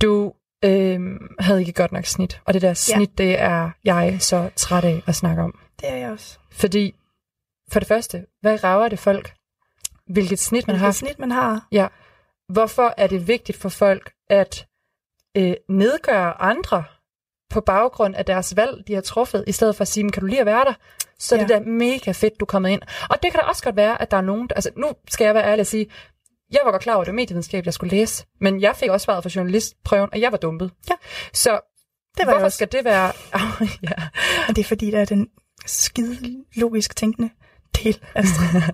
[0.02, 0.32] Du
[0.64, 1.00] øh,
[1.38, 2.40] havde ikke godt nok snit.
[2.44, 3.24] Og det der snit, ja.
[3.24, 5.58] det er jeg så træt af at snakke om.
[5.80, 6.38] Det er jeg også.
[6.50, 6.94] Fordi,
[7.72, 9.34] for det første, hvad rager det folk?
[10.10, 10.92] Hvilket snit man Hvilket har.
[10.92, 11.66] Snit man har.
[11.72, 11.88] Ja.
[12.48, 14.66] Hvorfor er det vigtigt for folk at
[15.36, 16.84] øh, nedgøre andre
[17.50, 20.26] på baggrund af deres valg, de har truffet, i stedet for at sige, kan du
[20.26, 20.74] lige at være der?
[21.18, 21.42] Så ja.
[21.42, 22.82] det er mega fedt, du er kommet ind.
[23.10, 25.34] Og det kan da også godt være, at der er nogen, altså nu skal jeg
[25.34, 25.86] være ærlig og sige,
[26.52, 28.90] jeg var godt klar over, at det var medievidenskab, jeg skulle læse, men jeg fik
[28.90, 30.70] også svaret for journalistprøven, og jeg var dumpet.
[30.90, 30.94] Ja.
[31.32, 31.60] Så
[32.18, 32.56] det var hvorfor også.
[32.56, 33.12] skal det være...
[33.34, 33.92] Oh, ja.
[34.48, 35.28] Og det er fordi, der er den
[35.66, 37.30] skide logisk tænkende
[37.84, 38.00] del.
[38.14, 38.40] Altså.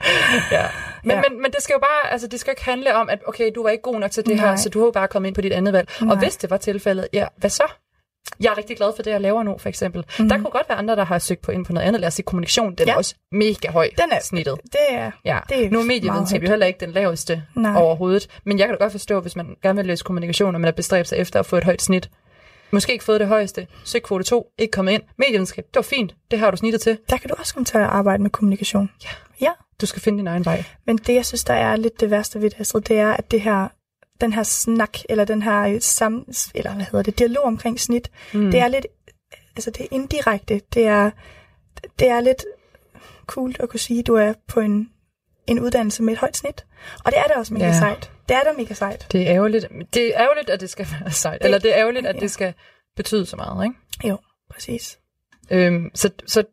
[0.52, 0.66] ja.
[1.04, 1.22] Men, ja.
[1.28, 3.62] Men, men det skal jo bare, altså det skal ikke handle om, at okay, du
[3.62, 4.46] var ikke god nok til det Nej.
[4.46, 5.88] her, så du har jo bare kommet ind på dit andet valg.
[6.00, 6.12] Nej.
[6.12, 7.64] Og hvis det var tilfældet, ja, hvad så?
[8.40, 10.04] Jeg er rigtig glad for det, jeg laver nu, for eksempel.
[10.18, 10.28] Mm.
[10.28, 12.00] Der kunne godt være andre, der har søgt på ind på noget andet.
[12.00, 12.92] Lad os sige, kommunikation, den ja.
[12.92, 14.58] er også mega høj den er, snittet.
[14.64, 15.38] Det er, ja.
[15.48, 17.82] det er Nu er medievidenskab jo heller ikke den laveste Nej.
[17.82, 18.28] overhovedet.
[18.44, 20.72] Men jeg kan da godt forstå, hvis man gerne vil læse kommunikation, og man er
[20.72, 22.10] bestræbt sig efter at få et højt snit.
[22.70, 23.66] Måske ikke fået det højeste.
[23.84, 25.02] Søg kvote 2, ikke kommet ind.
[25.18, 26.14] Medievidenskab, det var fint.
[26.30, 26.98] Det har du snittet til.
[27.10, 28.90] Der kan du også komme til at arbejde med kommunikation.
[29.04, 29.10] Ja.
[29.40, 29.50] Ja.
[29.80, 30.64] Du skal finde din egen vej.
[30.86, 33.30] Men det, jeg synes, der er lidt det værste ved det, Astrid, det er, at
[33.30, 33.68] det her
[34.20, 38.50] den her snak, eller den her sam, eller hvad hedder det, dialog omkring snit, mm.
[38.50, 38.86] det er lidt,
[39.56, 41.10] altså det er indirekte, det er,
[41.98, 42.44] det er lidt
[43.26, 44.90] cool at kunne sige, at du er på en,
[45.50, 46.64] en uddannelse med et højt snit.
[47.04, 47.78] Og det er det også mega ja.
[47.78, 48.10] sejt.
[48.28, 49.06] Det er da mega sejt.
[49.12, 51.38] Det er ærgerligt, det er ærgerligt at det skal være sejt.
[51.38, 52.20] Det, eller det er ærgerligt, at ja.
[52.20, 52.54] det skal
[52.96, 54.08] betyde så meget, ikke?
[54.08, 54.18] Jo,
[54.50, 54.98] præcis.
[55.50, 56.44] Øhm, så, så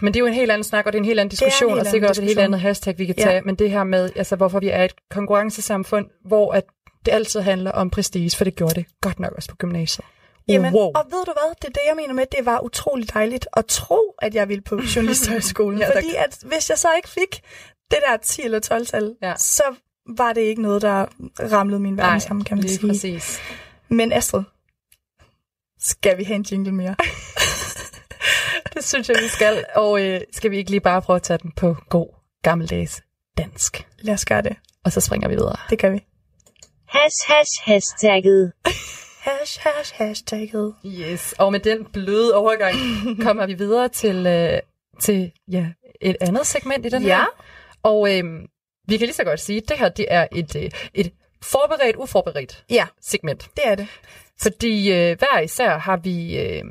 [0.00, 1.70] men det er jo en helt anden snak, og det er en helt anden diskussion,
[1.70, 3.34] helt og sikkert også et helt andet hashtag, vi kan tage.
[3.34, 3.40] Ja.
[3.44, 6.64] Men det her med, altså hvorfor vi er et konkurrencesamfund, hvor at
[7.04, 10.06] det altid handler om prestige, for det gjorde det godt nok også på gymnasiet.
[10.48, 10.90] Jamen, wow.
[10.94, 13.66] og ved du hvad, det er det, jeg mener med, det var utroligt dejligt at
[13.66, 15.78] tro, at jeg ville på journalisthøjskolen.
[15.78, 17.42] ja, fordi at hvis jeg så ikke fik
[17.90, 19.34] det der 10 eller 12-tal, ja.
[19.36, 19.62] så
[20.16, 21.06] var det ikke noget, der
[21.52, 22.88] ramlede min verden sammen, kan man lige sige.
[22.88, 23.40] præcis.
[23.88, 24.42] Men Astrid,
[25.80, 26.96] Skal vi have en jingle mere?
[28.74, 29.64] det synes jeg, vi skal.
[29.74, 33.02] Og øh, skal vi ikke lige bare prøve at tage den på god gammeldags
[33.38, 33.86] dansk?
[33.98, 34.56] Lad os gøre det.
[34.84, 35.56] Og så springer vi videre.
[35.70, 36.04] Det gør vi.
[36.88, 38.52] Hash, hash, hashtagget.
[39.24, 40.74] Hash, hash, hashtagget.
[40.86, 42.74] Yes, og med den bløde overgang
[43.22, 44.60] kommer vi videre til, øh,
[45.00, 45.66] til ja,
[46.00, 47.16] et andet segment i den Ja.
[47.16, 47.26] her.
[47.82, 48.24] Og øh,
[48.88, 51.12] vi kan lige så godt sige, at det her det er et, øh, et
[51.42, 53.50] forberedt, uforberedt Ja, segment.
[53.56, 53.86] det er det.
[54.42, 56.38] Fordi øh, hver især har vi...
[56.38, 56.64] Øh,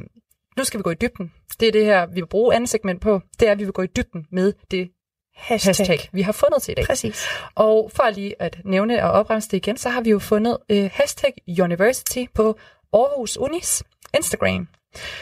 [0.57, 1.33] nu skal vi gå i dybden.
[1.59, 3.21] Det er det her, vi vil bruge andet segment på.
[3.39, 4.89] Det er, at vi vil gå i dybden med det
[5.35, 5.69] Hashtag.
[5.77, 6.85] hashtag, vi har fundet til i dag.
[6.85, 7.25] Præcis.
[7.55, 10.89] Og for lige at nævne og opremse det igen, så har vi jo fundet øh,
[10.93, 12.57] hashtag University på
[12.93, 13.83] Aarhus Unis
[14.15, 14.67] Instagram.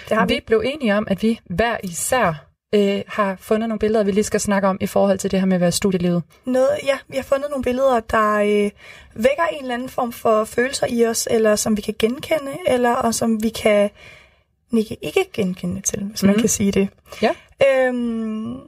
[0.10, 0.34] Det har vi.
[0.34, 2.46] Vi blev enige om, at vi hver især
[2.76, 5.46] øh, har fundet nogle billeder, vi lige skal snakke om i forhold til det her
[5.48, 6.24] med at være studielivet.
[6.46, 8.72] Noget, ja, vi har fundet nogle billeder, der øh,
[9.14, 12.92] vækker en eller anden form for følelser i os, eller som vi kan genkende, eller
[12.96, 13.90] og som vi kan
[14.78, 16.28] ikke, ikke genkende til, hvis mm.
[16.28, 16.42] man Mhm.
[16.42, 16.88] kan sige det.
[17.22, 17.32] Ja.
[17.72, 18.60] Øhm,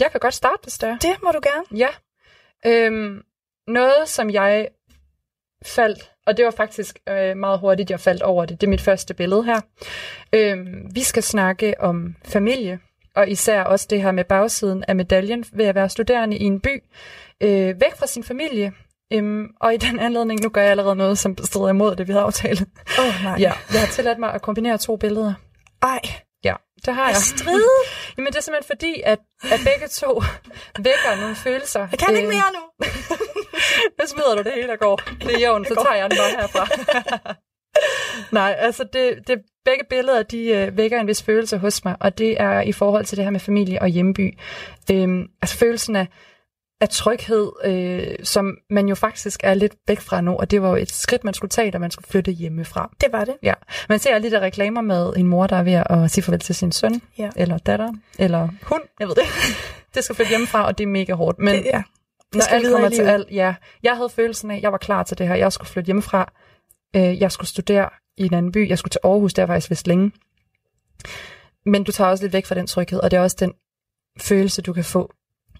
[0.00, 0.98] Jeg kan godt starte, hvis det er.
[0.98, 1.64] det må du gerne.
[1.78, 1.88] Ja.
[2.66, 3.22] Øhm,
[3.68, 4.68] noget, som jeg
[5.66, 8.60] faldt, og det var faktisk øh, meget hurtigt, jeg faldt over det.
[8.60, 9.60] Det er mit første billede her.
[10.32, 12.78] Øhm, vi skal snakke om familie,
[13.14, 16.60] og især også det her med bagsiden af medaljen ved at være studerende i en
[16.60, 16.82] by,
[17.40, 18.72] øh, væk fra sin familie.
[19.12, 22.12] Øhm, og i den anledning, nu gør jeg allerede noget, som strider imod det, vi
[22.12, 22.60] havde aftalt.
[22.98, 23.36] Åh, oh, nej.
[23.38, 25.34] Ja, jeg har tilladt mig at kombinere to billeder.
[25.82, 26.00] Ej,
[26.44, 26.54] Ja,
[26.86, 27.16] det har jeg.
[27.16, 27.64] stride.
[28.16, 30.22] Jamen, det er simpelthen fordi, at, at begge to
[30.88, 31.88] vækker nogle følelser.
[31.90, 32.62] Jeg kan ikke Øh, mere nu.
[33.98, 34.96] Nu smider du det hele, der går.
[34.96, 36.66] Det er jævn, så tager jeg den bare herfra.
[38.38, 42.18] Nej, altså det, det, begge billeder, de øh, vækker en vis følelse hos mig, og
[42.18, 44.38] det er i forhold til det her med familie og hjemby.
[44.90, 46.06] Øhm, altså følelsen af,
[46.82, 50.68] af tryghed, øh, som man jo faktisk er lidt væk fra nu, og det var
[50.68, 52.90] jo et skridt, man skulle tage, da man skulle flytte hjemmefra.
[53.00, 53.36] Det var det.
[53.42, 53.54] Ja,
[53.88, 56.54] man ser de der reklamer med en mor, der er ved at sige farvel til
[56.54, 57.30] sin søn, Ja.
[57.36, 59.24] eller datter, eller hund, jeg ved det.
[59.94, 61.38] Det skal flytte hjemmefra, og det er mega hårdt.
[61.38, 61.82] Men det ja.
[62.34, 63.54] når skal alt kommer til alt, ja.
[63.82, 65.34] Jeg havde følelsen af, at jeg var klar til det her.
[65.34, 66.32] Jeg skulle flytte hjemmefra.
[66.96, 68.68] Øh, jeg skulle studere i en anden by.
[68.68, 70.12] Jeg skulle til Aarhus, der var jeg vist længe.
[71.66, 73.52] Men du tager også lidt væk fra den tryghed, og det er også den
[74.20, 75.12] følelse, du kan få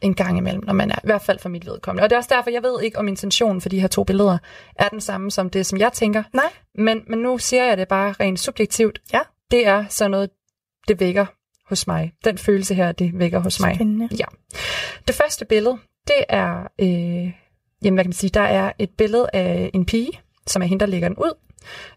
[0.02, 2.04] en gang imellem, når man er, i hvert fald for mit vedkommende.
[2.04, 4.38] Og det er også derfor, jeg ved ikke, om intentionen for de her to billeder
[4.76, 6.22] er den samme som det, som jeg tænker.
[6.32, 6.44] Nej.
[6.74, 8.98] Men, men nu siger jeg det bare rent subjektivt.
[9.12, 9.20] Ja.
[9.50, 10.30] Det er sådan noget,
[10.88, 11.26] det vækker
[11.66, 12.12] hos mig.
[12.24, 13.74] Den følelse her, det vækker hos mig.
[13.74, 14.08] Spændende.
[14.18, 14.24] Ja.
[15.08, 17.32] Det første billede, det er, øh,
[17.82, 20.80] jamen hvad kan man sige, der er et billede af en pige, som er hende,
[20.80, 21.34] der lægger den ud,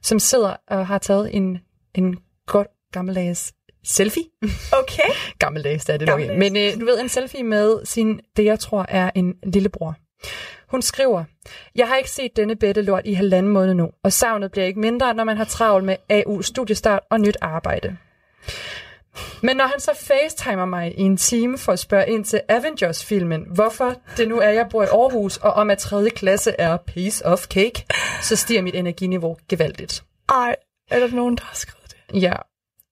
[0.01, 1.57] som sidder og har taget en,
[1.93, 3.53] en godt gammeldags
[3.85, 4.23] selfie.
[4.71, 5.09] Okay.
[5.39, 6.21] Gammeldags, det er det nok.
[6.37, 9.95] Men øh, du ved, en selfie med sin, det jeg tror er en lillebror.
[10.67, 11.23] Hun skriver,
[11.75, 15.13] jeg har ikke set denne beddelort i halvanden måned nu, og savnet bliver ikke mindre,
[15.13, 17.97] når man har travlt med AU studiestart og nyt arbejde.
[19.41, 23.45] Men når han så facetimer mig i en time for at spørge ind til Avengers-filmen,
[23.53, 26.09] hvorfor det nu er, jeg bor i Aarhus, og om at 3.
[26.09, 27.85] klasse er piece of cake,
[28.21, 30.03] så stiger mit energiniveau gevaldigt.
[30.29, 30.55] Ej,
[30.89, 32.21] er der nogen, der har skrevet det?
[32.21, 32.33] Ja,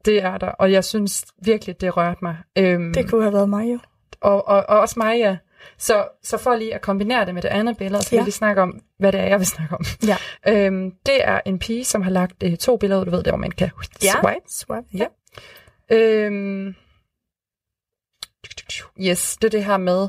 [0.05, 2.37] det er der, og jeg synes virkelig, det rørte mig.
[2.57, 3.79] Øhm, Det kunne have været mig jo.
[4.21, 5.37] og, og, og også mig, ja.
[5.77, 8.23] Så, så for lige at kombinere det med det andet billede, så vil Ja.
[8.23, 9.85] lige snakke om, hvad det er, jeg vil snakke om.
[10.07, 10.17] Ja.
[10.65, 13.37] Øhm, det er en pige, som har lagt øh, to billeder, du ved, der hvor
[13.37, 14.49] man kan swipe.
[14.49, 14.83] Swap.
[14.93, 15.05] Ja.
[15.91, 16.75] Øhm,
[18.99, 20.07] yes, det er det her med,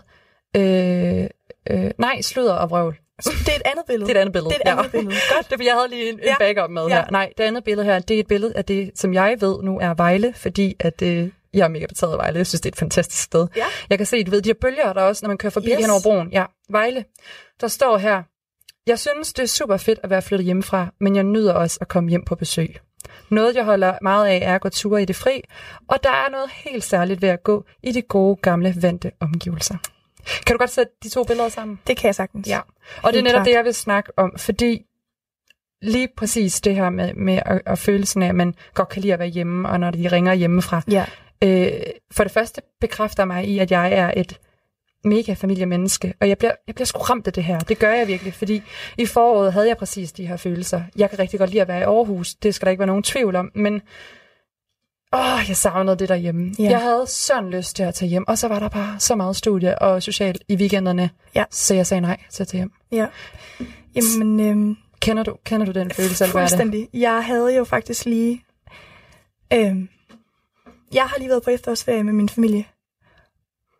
[0.56, 1.26] øh,
[1.70, 2.98] øh, nej, sludder og vrøvl.
[3.22, 4.08] Det er et andet billede.
[4.08, 4.50] Det er et andet billede.
[4.54, 4.98] Det er et andet ja.
[4.98, 5.16] billede.
[5.34, 5.50] Godt.
[5.50, 6.34] Det, er, jeg havde lige en, en Ja.
[6.38, 6.94] backup med Ja.
[6.94, 7.10] her.
[7.10, 9.78] Nej, det andet billede her, det er et billede af det, som jeg ved nu
[9.80, 12.38] er Vejle, fordi at, øh, jeg er mega betaget af Vejle.
[12.38, 13.46] Jeg synes, det er et fantastisk sted.
[13.56, 13.64] Ja.
[13.90, 15.76] Jeg kan se, du ved, de her bølger der også, når man kører forbi yes.
[15.78, 16.28] hen over broen.
[16.32, 17.04] Ja, Vejle.
[17.60, 18.22] Der står her,
[18.86, 21.88] jeg synes, det er super fedt at være flyttet hjemmefra, men jeg nyder også at
[21.88, 22.76] komme hjem på besøg.
[23.30, 25.40] Noget, jeg holder meget af, er at gå ture i det fri,
[25.88, 29.76] og der er noget helt særligt ved at gå i de gode, gamle, vante omgivelser.
[30.46, 31.80] Kan du godt sætte de to billeder sammen?
[31.86, 32.48] Det kan jeg sagtens.
[32.48, 32.60] Ja,
[33.02, 33.46] og det er netop klart.
[33.46, 34.82] det, jeg vil snakke om, fordi
[35.82, 39.12] lige præcis det her med, med at, at følelsen af, at man godt kan lide
[39.12, 40.82] at være hjemme, og når de ringer hjemmefra.
[40.90, 41.04] Ja.
[41.44, 41.72] Øh,
[42.10, 44.40] for det første bekræfter mig i, at jeg er et
[45.04, 47.58] mega familiemenneske, og jeg bliver, jeg bliver sgu ramt af det her.
[47.58, 48.62] Det gør jeg virkelig, fordi
[48.98, 50.82] i foråret havde jeg præcis de her følelser.
[50.96, 53.02] Jeg kan rigtig godt lide at være i Aarhus, det skal der ikke være nogen
[53.02, 53.82] tvivl om, men
[55.14, 56.54] åh, jeg savnede det derhjemme.
[56.58, 56.70] Ja.
[56.70, 59.36] Jeg havde sådan lyst til at tage hjem, og så var der bare så meget
[59.36, 61.44] studie og socialt i weekenderne, Ja.
[61.50, 62.72] så jeg sagde nej til at tage hjem.
[62.92, 63.06] ja.
[63.94, 66.88] Jamen, øhm, Kender du, kender du den følelse, fuldstændig.
[66.92, 68.44] Jeg havde jo faktisk lige...
[69.52, 69.88] Øhm,
[70.92, 72.64] jeg har lige været på efterårsferie med min familie.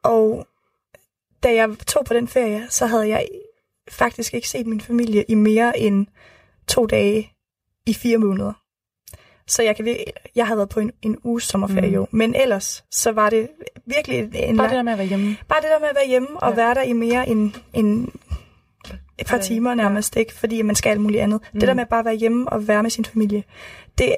[0.03, 0.47] Og
[1.43, 3.29] da jeg tog på den ferie, så havde jeg
[3.91, 6.07] faktisk ikke set min familie i mere end
[6.69, 7.33] to dage
[7.87, 8.53] i fire måneder.
[9.47, 9.97] Så jeg, kan,
[10.37, 11.95] jeg har været på en, en uge sommerferie mm.
[11.95, 12.07] jo.
[12.11, 13.49] Men ellers, så var det
[13.87, 15.37] virkelig en Bare lang, det der med at være hjemme.
[15.49, 16.57] Bare det der med at være hjemme og ja.
[16.57, 18.09] være der i mere end, end
[19.19, 20.35] et par timer nærmest, ikke?
[20.35, 21.41] Fordi man skal alt muligt andet.
[21.53, 21.61] Mm.
[21.61, 23.45] Det der med bare at være hjemme og være med sin familie,
[23.99, 24.15] det,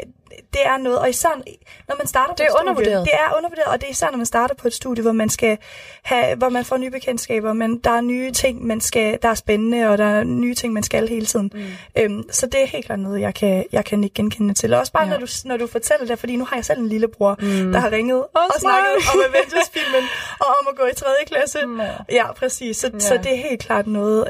[0.53, 1.41] det er noget, og især
[1.89, 3.05] når man starter på det er et studie, undervurderet.
[3.05, 5.28] det er undervurderet, og det er især når man starter på et studie, hvor man
[5.28, 5.59] skal
[6.03, 9.34] have, hvor man får nye bekendtskaber, men der er nye ting, man skal, der er
[9.34, 11.53] spændende, og der er nye ting, man skal hele tiden.
[11.55, 11.62] Mm.
[12.03, 14.74] Øhm, så det er helt klart noget, jeg kan, jeg kan ikke genkende til.
[14.74, 15.11] Og også bare, ja.
[15.11, 17.72] når, du, når du fortæller det, fordi nu har jeg selv en lillebror, mm.
[17.72, 20.09] der har ringet og, og snakket om Avengers-filmen,
[20.41, 21.07] og om at gå i 3.
[21.26, 21.66] klasse.
[21.66, 21.80] Mm.
[22.12, 22.76] Ja, præcis.
[22.76, 22.99] Så, ja.
[22.99, 24.24] så det er helt klart noget,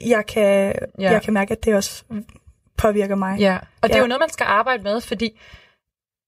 [0.00, 1.12] jeg kan, ja.
[1.12, 2.02] jeg kan mærke, at det også
[2.78, 3.38] påvirker mig.
[3.38, 5.40] Ja, og det er jo noget, man skal arbejde med, fordi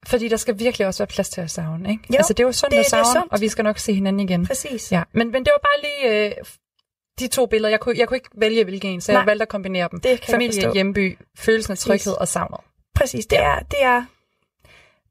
[0.06, 2.02] fordi der skal virkelig også være plads til at savne, ikke?
[2.10, 4.20] Jo, altså, det er jo sundt det, at savne, og vi skal nok se hinanden
[4.20, 4.46] igen.
[4.46, 4.92] Præcis.
[4.92, 6.32] Ja, men, men det var bare lige øh,
[7.18, 7.70] de to billeder.
[7.70, 10.00] Jeg kunne, jeg kunne ikke vælge hvilken en, så Nej, jeg valgte at kombinere dem.
[10.00, 12.60] Det Familie, hjemby, følelsen af tryghed og savnet.
[12.94, 13.58] Præcis, det er...
[13.58, 14.04] Det er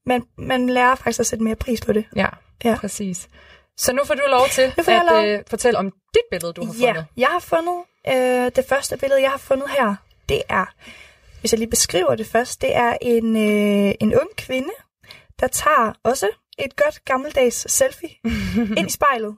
[0.06, 2.06] man, man lærer faktisk at sætte mere pris på det.
[2.16, 2.28] Ja,
[2.64, 2.78] ja.
[2.80, 3.30] præcis.
[3.78, 5.26] Så nu får du lov til at lov.
[5.26, 7.06] Øh, fortælle om dit billede, du har ja, fundet.
[7.18, 7.84] jeg har fundet...
[8.08, 9.96] Øh, det første billede, jeg har fundet her,
[10.30, 10.66] det er
[11.40, 14.70] hvis jeg lige beskriver det først, det er en, øh, en ung kvinde,
[15.40, 16.30] der tager også
[16.60, 18.10] et godt gammeldags selfie
[18.78, 19.36] ind i spejlet.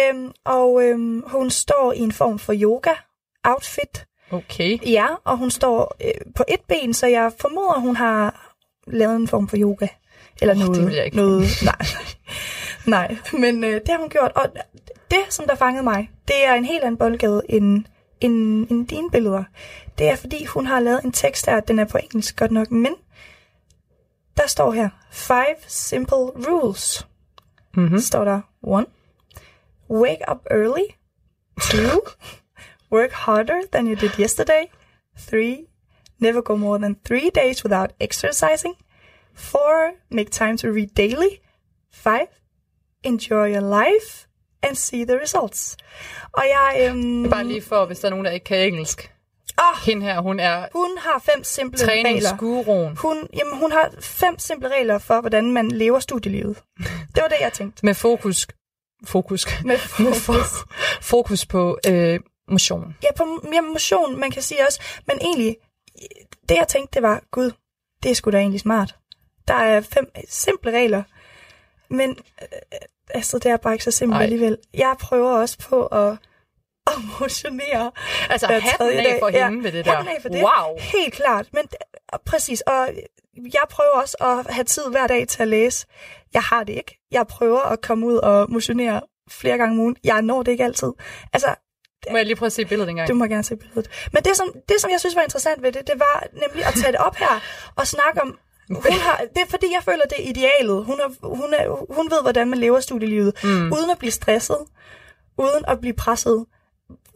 [0.00, 4.06] Øhm, og øhm, hun står i en form for yoga-outfit.
[4.30, 4.78] Okay.
[4.86, 8.54] Ja, og hun står øh, på et ben, så jeg formoder, hun har
[8.86, 9.86] lavet en form for yoga.
[10.40, 10.76] Eller oh, noget.
[10.76, 11.16] Det vil jeg ikke.
[11.16, 11.86] Noget, nej,
[12.86, 14.32] nej, men øh, det har hun gjort.
[14.34, 14.48] Og
[15.10, 17.84] det, som der fangede mig, det er en helt anden boldgade end,
[18.20, 19.44] end, end dine billeder.
[19.98, 22.70] Det er, fordi hun har lavet en tekst her, den er på engelsk godt nok,
[22.70, 22.94] men
[24.36, 27.06] der står her, five simple rules.
[27.76, 27.98] Mm-hmm.
[27.98, 28.86] Står der, one,
[29.90, 30.86] wake up early.
[31.60, 32.00] Two,
[32.96, 34.70] work harder than you did yesterday.
[35.16, 35.66] Three,
[36.18, 38.74] never go more than three days without exercising.
[39.34, 41.40] Four, make time to read daily.
[41.92, 42.28] Five,
[43.02, 44.27] enjoy your life
[44.62, 45.76] and see the results.
[46.32, 46.88] Og jeg...
[46.88, 49.12] Øhm, Bare lige for, hvis der er nogen, der ikke kan engelsk.
[49.58, 53.00] Oh, Hende her, hun er Hun har fem simple regler.
[53.02, 56.62] Hun, jamen, hun har fem simple regler for, hvordan man lever studielivet.
[57.14, 57.86] Det var det, jeg tænkte.
[57.86, 58.46] Med fokus.
[59.06, 59.46] Fokus.
[59.64, 60.28] Med fokus.
[60.28, 60.42] Med
[61.00, 62.96] fokus på øh, motion.
[63.02, 64.82] Ja, på ja, motion, man kan sige også.
[65.06, 65.56] Men egentlig,
[66.48, 67.52] det jeg tænkte, det var, gud,
[68.02, 68.96] det er sgu da egentlig smart.
[69.48, 71.02] Der er fem simple regler.
[71.90, 72.10] Men
[72.42, 72.48] øh,
[73.14, 74.22] altså, det er bare ikke så simpelt Ej.
[74.22, 74.58] alligevel.
[74.74, 76.16] Jeg prøver også på at
[76.90, 77.90] at motionere.
[78.30, 79.96] Altså hatten af for hende ja, ved det der.
[79.96, 80.42] af for det.
[80.42, 80.78] Wow.
[80.78, 81.46] Helt klart.
[81.52, 81.62] Men
[82.26, 82.60] præcis.
[82.60, 82.88] Og
[83.36, 85.86] jeg prøver også at have tid hver dag til at læse.
[86.34, 86.98] Jeg har det ikke.
[87.10, 89.00] Jeg prøver at komme ud og motionere
[89.30, 89.96] flere gange om ugen.
[90.04, 90.92] Jeg når det ikke altid.
[91.32, 91.54] Altså,
[92.10, 93.08] må jeg lige prøve at se billedet engang?
[93.08, 94.08] Du må gerne se billedet.
[94.12, 96.74] Men det som, det, som jeg synes var interessant ved det, det var nemlig at
[96.74, 97.40] tage det op her
[97.76, 98.38] og snakke om,
[98.68, 100.84] hun har, det er fordi, jeg føler, det er idealet.
[100.84, 103.72] Hun, er, hun, er, hun ved, hvordan man lever studielivet, mm.
[103.72, 104.58] uden at blive stresset,
[105.38, 106.46] uden at blive presset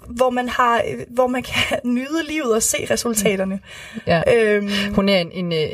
[0.09, 3.61] hvor man har, hvor man kan nyde livet og se resultaterne.
[4.07, 4.23] Ja.
[4.37, 5.69] Øhm, hun er en, en øh,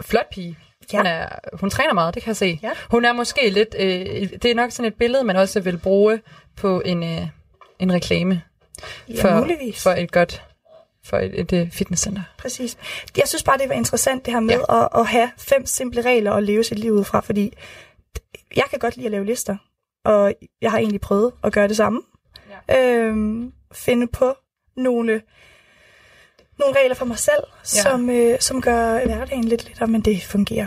[0.00, 0.58] flot pige.
[0.92, 0.98] Ja.
[0.98, 2.58] Hun, er, hun træner meget, det kan jeg se.
[2.62, 2.70] Ja.
[2.90, 6.20] Hun er måske lidt, øh, det er nok sådan et billede, man også vil bruge
[6.56, 7.26] på en, øh,
[7.78, 8.42] en reklame.
[9.08, 9.82] Ja, for, muligvis.
[9.82, 10.42] For et godt
[11.04, 12.22] for et, et, et fitnesscenter.
[12.38, 12.76] Præcis.
[13.16, 14.82] Jeg synes bare, det var interessant det her med ja.
[14.84, 17.52] at, at have fem simple regler at leve sit liv ud fra, fordi
[18.56, 19.56] jeg kan godt lide at lave lister,
[20.04, 22.02] og jeg har egentlig prøvet at gøre det samme
[22.70, 24.34] øhm, finde på
[24.76, 25.22] nogle,
[26.58, 27.44] nogle regler for mig selv,
[27.74, 27.82] ja.
[27.82, 30.66] som, øh, som gør hverdagen lidt lettere, men det fungerer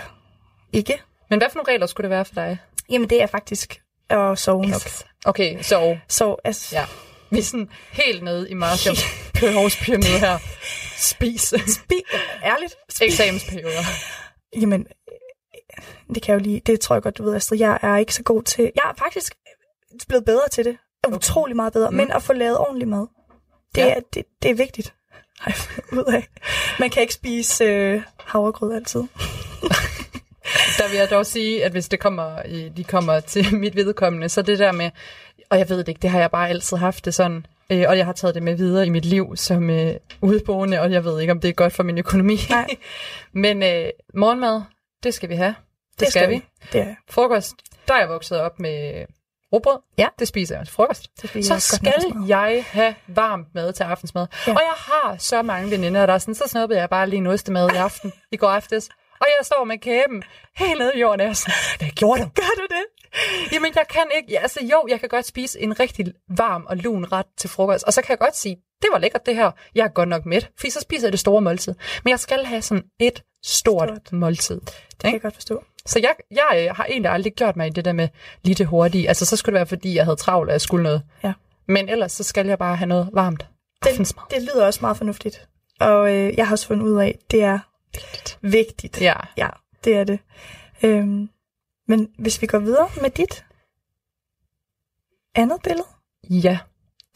[0.73, 1.01] ikke.
[1.29, 2.57] Men hvad for nogle regler skulle det være for dig?
[2.89, 4.81] Jamen, det er faktisk at sove nok.
[5.25, 6.01] Okay, sove.
[6.07, 6.85] Så, altså, ja.
[7.29, 8.97] Vi er sådan helt nede i Marshall
[9.83, 10.37] pyramide her.
[10.97, 11.41] Spis.
[11.41, 12.03] Spis.
[12.43, 12.75] Ærligt.
[12.89, 13.01] Spis.
[13.01, 13.83] Eksamensperioder.
[14.61, 14.87] Jamen,
[16.13, 17.59] det kan jeg jo lige, det tror jeg godt, du ved, Astrid.
[17.59, 19.33] Jeg er ikke så god til, jeg er faktisk
[20.07, 21.15] blevet bedre til det okay.
[21.15, 21.91] utrolig meget bedre.
[21.91, 21.97] Mm.
[21.97, 23.07] Men at få lavet ordentlig mad,
[23.75, 23.95] det, ja.
[23.95, 24.93] er, det, det er vigtigt.
[25.91, 26.27] ud af.
[26.79, 28.99] Man kan ikke spise øh, havregrød altid.
[30.77, 32.41] der vil jeg dog sige, at hvis det kommer,
[32.77, 34.91] de kommer til mit vedkommende, så det der med,
[35.49, 37.97] og jeg ved det ikke, det har jeg bare altid haft det sådan, øh, og
[37.97, 41.21] jeg har taget det med videre i mit liv som øh, udboende, og jeg ved
[41.21, 42.37] ikke, om det er godt for min økonomi.
[42.49, 42.67] Nej.
[43.43, 44.61] Men øh, morgenmad,
[45.03, 45.55] det skal vi have.
[45.91, 46.35] Det, det skal, skal vi.
[46.35, 46.43] vi.
[46.73, 46.95] Det er.
[47.09, 47.55] Frokost,
[47.87, 49.05] der er jeg vokset op med
[49.53, 49.77] Råbrød?
[49.97, 50.07] Ja.
[50.19, 51.07] Det spiser jeg til frokost.
[51.21, 54.27] Det så jeg skal jeg have varmt mad til aftensmad.
[54.47, 54.51] Ja.
[54.51, 57.27] Og jeg har så mange veninder, der er sådan, så snuppede jeg bare lige en
[57.27, 58.89] ostemad i aften, i går aftes.
[59.19, 60.23] Og jeg står med kæben
[60.55, 62.29] helt nede i jorden, og jeg sådan, hvad gjorde du?
[62.35, 62.85] Gør du det?
[63.53, 64.31] Jamen, jeg kan ikke...
[64.31, 67.83] Ja, altså, jo, jeg kan godt spise en rigtig varm og lun ret til frokost.
[67.83, 69.51] Og så kan jeg godt sige, det var lækkert det her.
[69.75, 71.75] Jeg er godt nok mæt, for så spiser jeg det store måltid.
[72.03, 74.13] Men jeg skal have sådan et stort, stort.
[74.13, 74.61] måltid.
[74.61, 75.63] Det kan jeg godt forstå.
[75.85, 78.07] Så jeg, jeg har egentlig aldrig gjort mig i det der med
[78.43, 79.07] lige det hurtige.
[79.07, 81.01] Altså, så skulle det være, fordi jeg havde travlt, og jeg skulle noget.
[81.23, 81.33] Ja.
[81.67, 83.47] Men ellers, så skal jeg bare have noget varmt.
[83.83, 85.47] Det, det lyder også meget fornuftigt.
[85.79, 87.59] Og øh, jeg har også fundet ud af, at det er
[87.93, 88.37] vigtigt.
[88.41, 89.01] vigtigt.
[89.01, 89.13] Ja.
[89.37, 89.49] Ja,
[89.83, 90.19] det er det.
[90.83, 91.29] Øhm,
[91.87, 93.45] men hvis vi går videre med dit
[95.35, 95.87] andet billede?
[96.29, 96.57] Ja.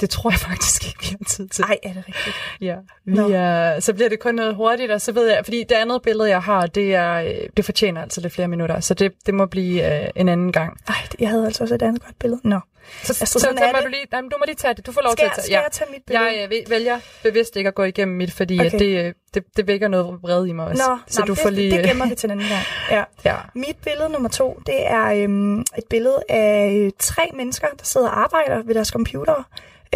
[0.01, 1.65] Det tror jeg faktisk ikke, vi har tid til.
[1.65, 2.36] Nej, er det rigtigt?
[2.61, 2.76] Ja.
[3.05, 6.01] Vi er, så bliver det kun noget hurtigt, og så ved jeg, fordi det andet
[6.01, 9.45] billede, jeg har, det, er, det fortjener altså lidt flere minutter, så det, det må
[9.45, 10.78] blive uh, en anden gang.
[10.88, 12.41] Nej, jeg havde altså også et andet godt billede.
[12.43, 12.59] Nå.
[13.03, 14.86] Så, altså, så, så må du, lige, nej, du må lige tage det.
[14.86, 15.61] Du får lov skal, til at tage Skal ja.
[15.61, 16.26] jeg tage mit billede?
[16.26, 18.80] Jeg uh, vælger bevidst ikke at gå igennem mit, fordi okay.
[18.80, 20.84] det, det, det vækker noget vrede i mig også.
[20.90, 22.64] Nå, så nå, du det, får lige, det gemmer vi til en anden gang.
[22.92, 23.04] Ja.
[23.32, 23.38] ja.
[23.56, 28.10] Mit billede nummer to, det er øhm, et billede af øh, tre mennesker, der sidder
[28.10, 29.44] og arbejder ved deres computer.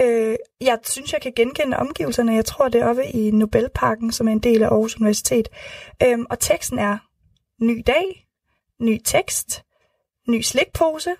[0.04, 2.36] Øh, jeg synes, jeg kan genkende omgivelserne.
[2.36, 5.50] Jeg tror, det er oppe i Nobelparken, som er en del af Aarhus Universitet.
[6.04, 6.98] Øh, og teksten er
[7.62, 8.28] ny dag,
[8.82, 9.64] ny tekst,
[10.30, 11.16] ny slikpose.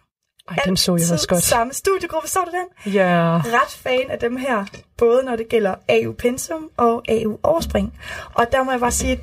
[0.48, 1.44] Ej, den så jeg også godt.
[1.44, 2.94] Samme studiegruppe, så du den?
[2.94, 3.00] Ja.
[3.00, 3.46] Yeah.
[3.46, 4.66] Ret fan af dem her,
[4.98, 8.00] både når det gælder AU Pensum og AU Overspring.
[8.34, 9.20] Og der må jeg bare sige...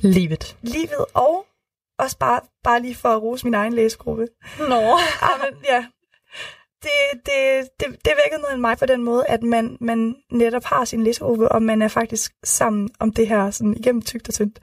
[0.00, 0.56] Livet.
[0.62, 1.46] Livet, og
[1.98, 4.28] også bare, bare lige for at rose min egen læsegruppe.
[4.58, 4.98] Nå.
[5.32, 5.84] Amen, ja,
[6.84, 10.64] det, det, det, det vækker noget i mig på den måde, at man, man netop
[10.64, 14.34] har sin læsegruppe, og man er faktisk sammen om det her sådan igennem tygt og
[14.34, 14.60] tyndt.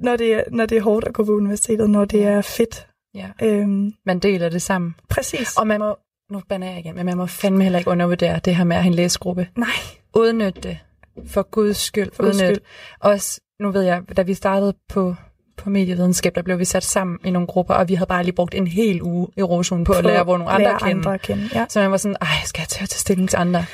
[0.00, 2.86] Når det, når det er hårdt at gå på universitetet, når det er fedt.
[3.16, 3.28] Ja.
[3.42, 4.94] Øhm, man deler det sammen.
[5.08, 5.56] Præcis.
[5.56, 5.96] Og man må,
[6.30, 8.82] nu bander jeg igen, men man må fandme heller ikke undervurdere det her med at
[8.82, 9.48] have en læsegruppe.
[9.56, 9.68] Nej.
[10.14, 10.78] Udnyt det.
[11.26, 12.10] For guds skyld.
[12.12, 12.60] For guds skyld.
[13.00, 15.14] Også, nu ved jeg, da vi startede på
[15.56, 18.34] på medievidenskab, der blev vi sat sammen i nogle grupper, og vi havde bare lige
[18.34, 20.90] brugt en hel uge i Rosen på, på at lære hvor nogle andre, kende.
[20.90, 21.48] andre kende.
[21.54, 21.66] Ja.
[21.68, 23.64] Så man var sådan, ej, skal jeg til at tage stilling til andre?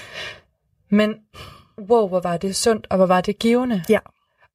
[0.90, 1.14] Men
[1.90, 3.84] wow, hvor var det sundt, og hvor var det givende.
[3.88, 3.98] Ja.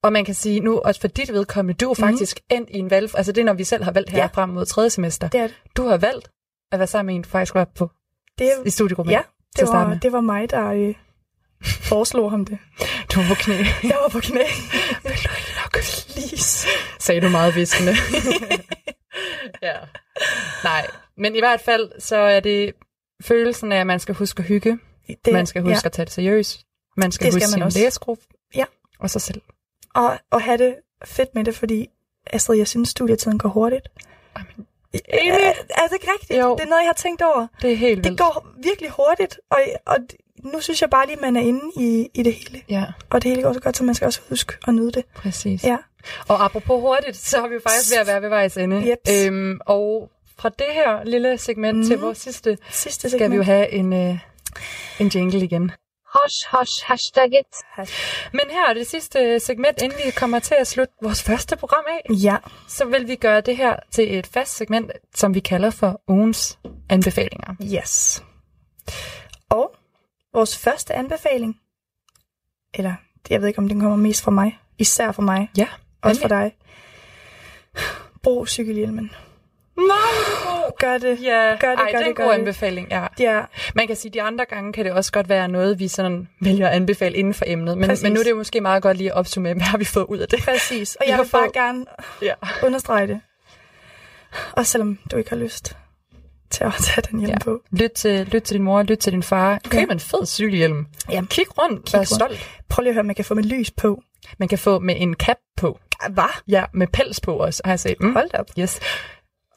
[0.03, 2.07] Og man kan sige nu, også for dit vedkommende, du er mhm.
[2.07, 2.55] faktisk mm.
[2.57, 4.25] endt i en valg, altså det er, når vi selv har valgt her ja.
[4.25, 5.29] frem mod tredje semester.
[5.29, 5.55] Det er det.
[5.77, 6.31] Du har valgt
[6.71, 7.91] at være sammen med en, du faktisk var på
[8.37, 9.11] det, i studiegruppen.
[9.11, 9.21] Ja,
[9.57, 10.95] det var, det var mig, der øh,
[11.63, 12.57] foreslog ham det.
[13.13, 13.53] Du var på knæ.
[13.91, 14.43] Jeg var på knæ.
[15.03, 16.67] Vil du ikke nok please?
[16.99, 17.91] Sagde du meget viskende.
[19.61, 19.75] ja.
[20.63, 20.87] Nej,
[21.17, 22.73] men i hvert fald, så er det
[23.23, 24.79] følelsen af, at man skal huske at hygge.
[25.25, 25.85] Det, man skal huske ja.
[25.87, 26.65] at tage det seriøst.
[26.97, 28.23] Man skal, det huske skal man sin læsegruppe.
[28.55, 28.65] Ja.
[28.99, 29.41] Og sig selv.
[29.97, 30.75] Og, og have det
[31.05, 31.89] fedt med det, fordi
[32.27, 33.87] Astrid, jeg synes, studietiden går hurtigt.
[34.35, 34.67] Amen.
[34.93, 35.31] Enig.
[35.31, 36.39] Er, er det ikke rigtigt?
[36.39, 36.55] Jo.
[36.55, 37.47] Det er noget, jeg har tænkt over.
[37.61, 38.09] Det er helt vildt.
[38.09, 39.97] Det går virkelig hurtigt, og, og
[40.43, 42.61] nu synes jeg bare lige, at man er inde i, i det hele.
[42.69, 42.85] Ja.
[43.09, 45.05] Og det hele går så godt, så man skal også huske at nyde det.
[45.15, 45.63] Præcis.
[45.63, 45.77] Ja.
[46.27, 48.87] Og apropos hurtigt, så har vi faktisk ved at være ved vejs ende.
[48.87, 49.27] Yep.
[49.27, 51.83] Øhm, og fra det her lille segment mm.
[51.83, 54.19] til vores sidste, sidste skal vi jo have en, øh,
[54.99, 55.71] en jingle igen.
[56.23, 57.45] Hash, hash, hashtaget.
[58.33, 61.83] Men her er det sidste segment, inden vi kommer til at slutte vores første program
[61.87, 62.13] af.
[62.23, 62.37] Ja.
[62.67, 66.59] Så vil vi gøre det her til et fast segment, som vi kalder for ugens
[66.89, 67.55] anbefalinger.
[67.75, 68.23] Yes.
[69.49, 69.75] Og
[70.33, 71.59] vores første anbefaling,
[72.73, 72.93] eller
[73.29, 75.67] jeg ved ikke, om den kommer mest fra mig, især fra mig, ja,
[76.01, 76.55] også for dig.
[78.23, 79.11] Brug cykelhjelmen.
[79.77, 81.23] Nej, gør det.
[81.23, 83.07] Ja, gør det, Ej, gør det er en god anbefaling, ja.
[83.19, 83.41] ja.
[83.75, 86.27] Man kan sige, at de andre gange kan det også godt være noget, vi sådan
[86.41, 87.77] vælger at anbefale inden for emnet.
[87.77, 89.85] Men, men nu er det jo måske meget godt lige at opsummere, hvad har vi
[89.85, 90.39] fået ud af det.
[90.43, 91.85] Præcis, og jeg vil bare gerne
[92.21, 92.33] ja.
[92.63, 93.19] understrege det.
[94.51, 95.77] Også selvom du ikke har lyst
[96.49, 97.39] til at tage den hjelm ja.
[97.39, 97.61] på.
[97.71, 99.59] Lyt til, lyt til din mor, lyt til din far.
[99.69, 99.93] Køb ja.
[99.93, 100.85] en fed cykelhjelm.
[101.11, 101.21] Ja.
[101.29, 102.09] Kig rundt, Kig vær rundt.
[102.09, 102.49] stolt.
[102.69, 104.01] Prøv lige at høre, man kan få med lys på.
[104.37, 105.79] Man kan få med en cap på.
[106.09, 106.41] Hvad?
[106.47, 107.95] Ja, med pels på også, har jeg set.
[107.99, 108.13] Mm.
[108.13, 108.45] Hold op.
[108.59, 108.79] Yes.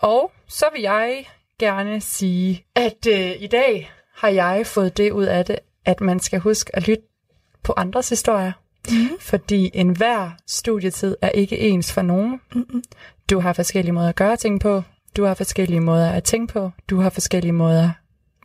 [0.01, 1.27] Og så vil jeg
[1.59, 6.21] gerne sige, at øh, i dag har jeg fået det ud af det, at man
[6.21, 7.05] skal huske at lytte
[7.63, 8.53] på andres historier.
[8.89, 9.19] Mm.
[9.21, 12.41] Fordi enhver studietid er ikke ens for nogen.
[12.55, 12.83] Mm-mm.
[13.31, 14.83] Du har forskellige måder at gøre ting på.
[15.17, 16.71] Du har forskellige måder at tænke på.
[16.91, 17.91] Du har forskellige måder...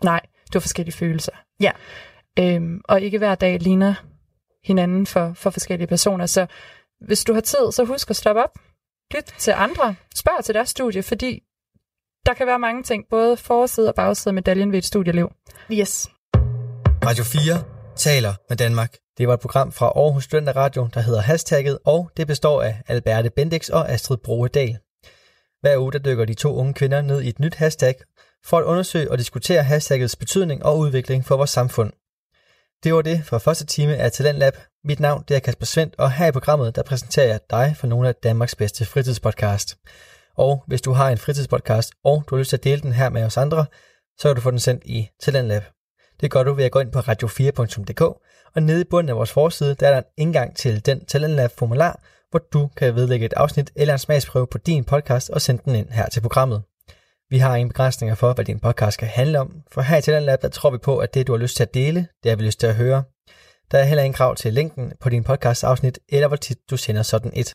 [0.04, 0.22] Nej,
[0.54, 1.32] du har forskellige følelser.
[1.60, 1.72] Ja.
[2.40, 3.94] Øhm, og ikke hver dag ligner
[4.64, 6.26] hinanden for, for forskellige personer.
[6.26, 6.46] Så
[7.02, 8.60] hvis du har tid, så husk at stoppe op.
[9.14, 9.96] Lyt til andre.
[10.16, 11.44] Spørg til deres studie, fordi
[12.26, 15.32] der kan være mange ting, både forside og bagside af medaljen ved et studieliv.
[15.72, 16.10] Yes.
[17.06, 17.64] Radio 4
[17.96, 18.98] taler med Danmark.
[19.18, 22.82] Det var et program fra Aarhus Studenter Radio, der hedder Hashtagget, og det består af
[22.88, 24.78] Alberte Bendix og Astrid Broedal.
[25.62, 27.96] Hver uge der dykker de to unge kvinder ned i et nyt hashtag,
[28.46, 31.92] for at undersøge og diskutere hashtaggets betydning og udvikling for vores samfund.
[32.84, 34.54] Det var det for første time af Talentlab.
[34.88, 37.88] Mit navn det er Kasper Svendt, og her i programmet der præsenterer jeg dig for
[37.88, 39.78] nogle af Danmarks bedste fritidspodcast.
[40.38, 43.10] Og hvis du har en fritidspodcast, og du har lyst til at dele den her
[43.10, 43.66] med os andre,
[44.18, 45.64] så kan du få den sendt i Talentlab.
[46.22, 48.02] Det gør du ved at gå ind på radio4.dk,
[48.56, 52.00] og nede i bunden af vores forside, der er der en indgang til den Talentlab-formular,
[52.30, 55.76] hvor du kan vedlægge et afsnit eller en smagsprøve på din podcast og sende den
[55.76, 56.64] ind her til programmet.
[57.30, 60.42] Vi har ingen begrænsninger for, hvad din podcast skal handle om, for her i Talentlab,
[60.42, 62.44] der tror vi på, at det, du har lyst til at dele, det har vi
[62.44, 63.04] lyst til at høre.
[63.72, 66.78] Der er heller ingen krav til længden på din podcast afsnit, eller hvor tit du
[66.78, 67.54] sender sådan et.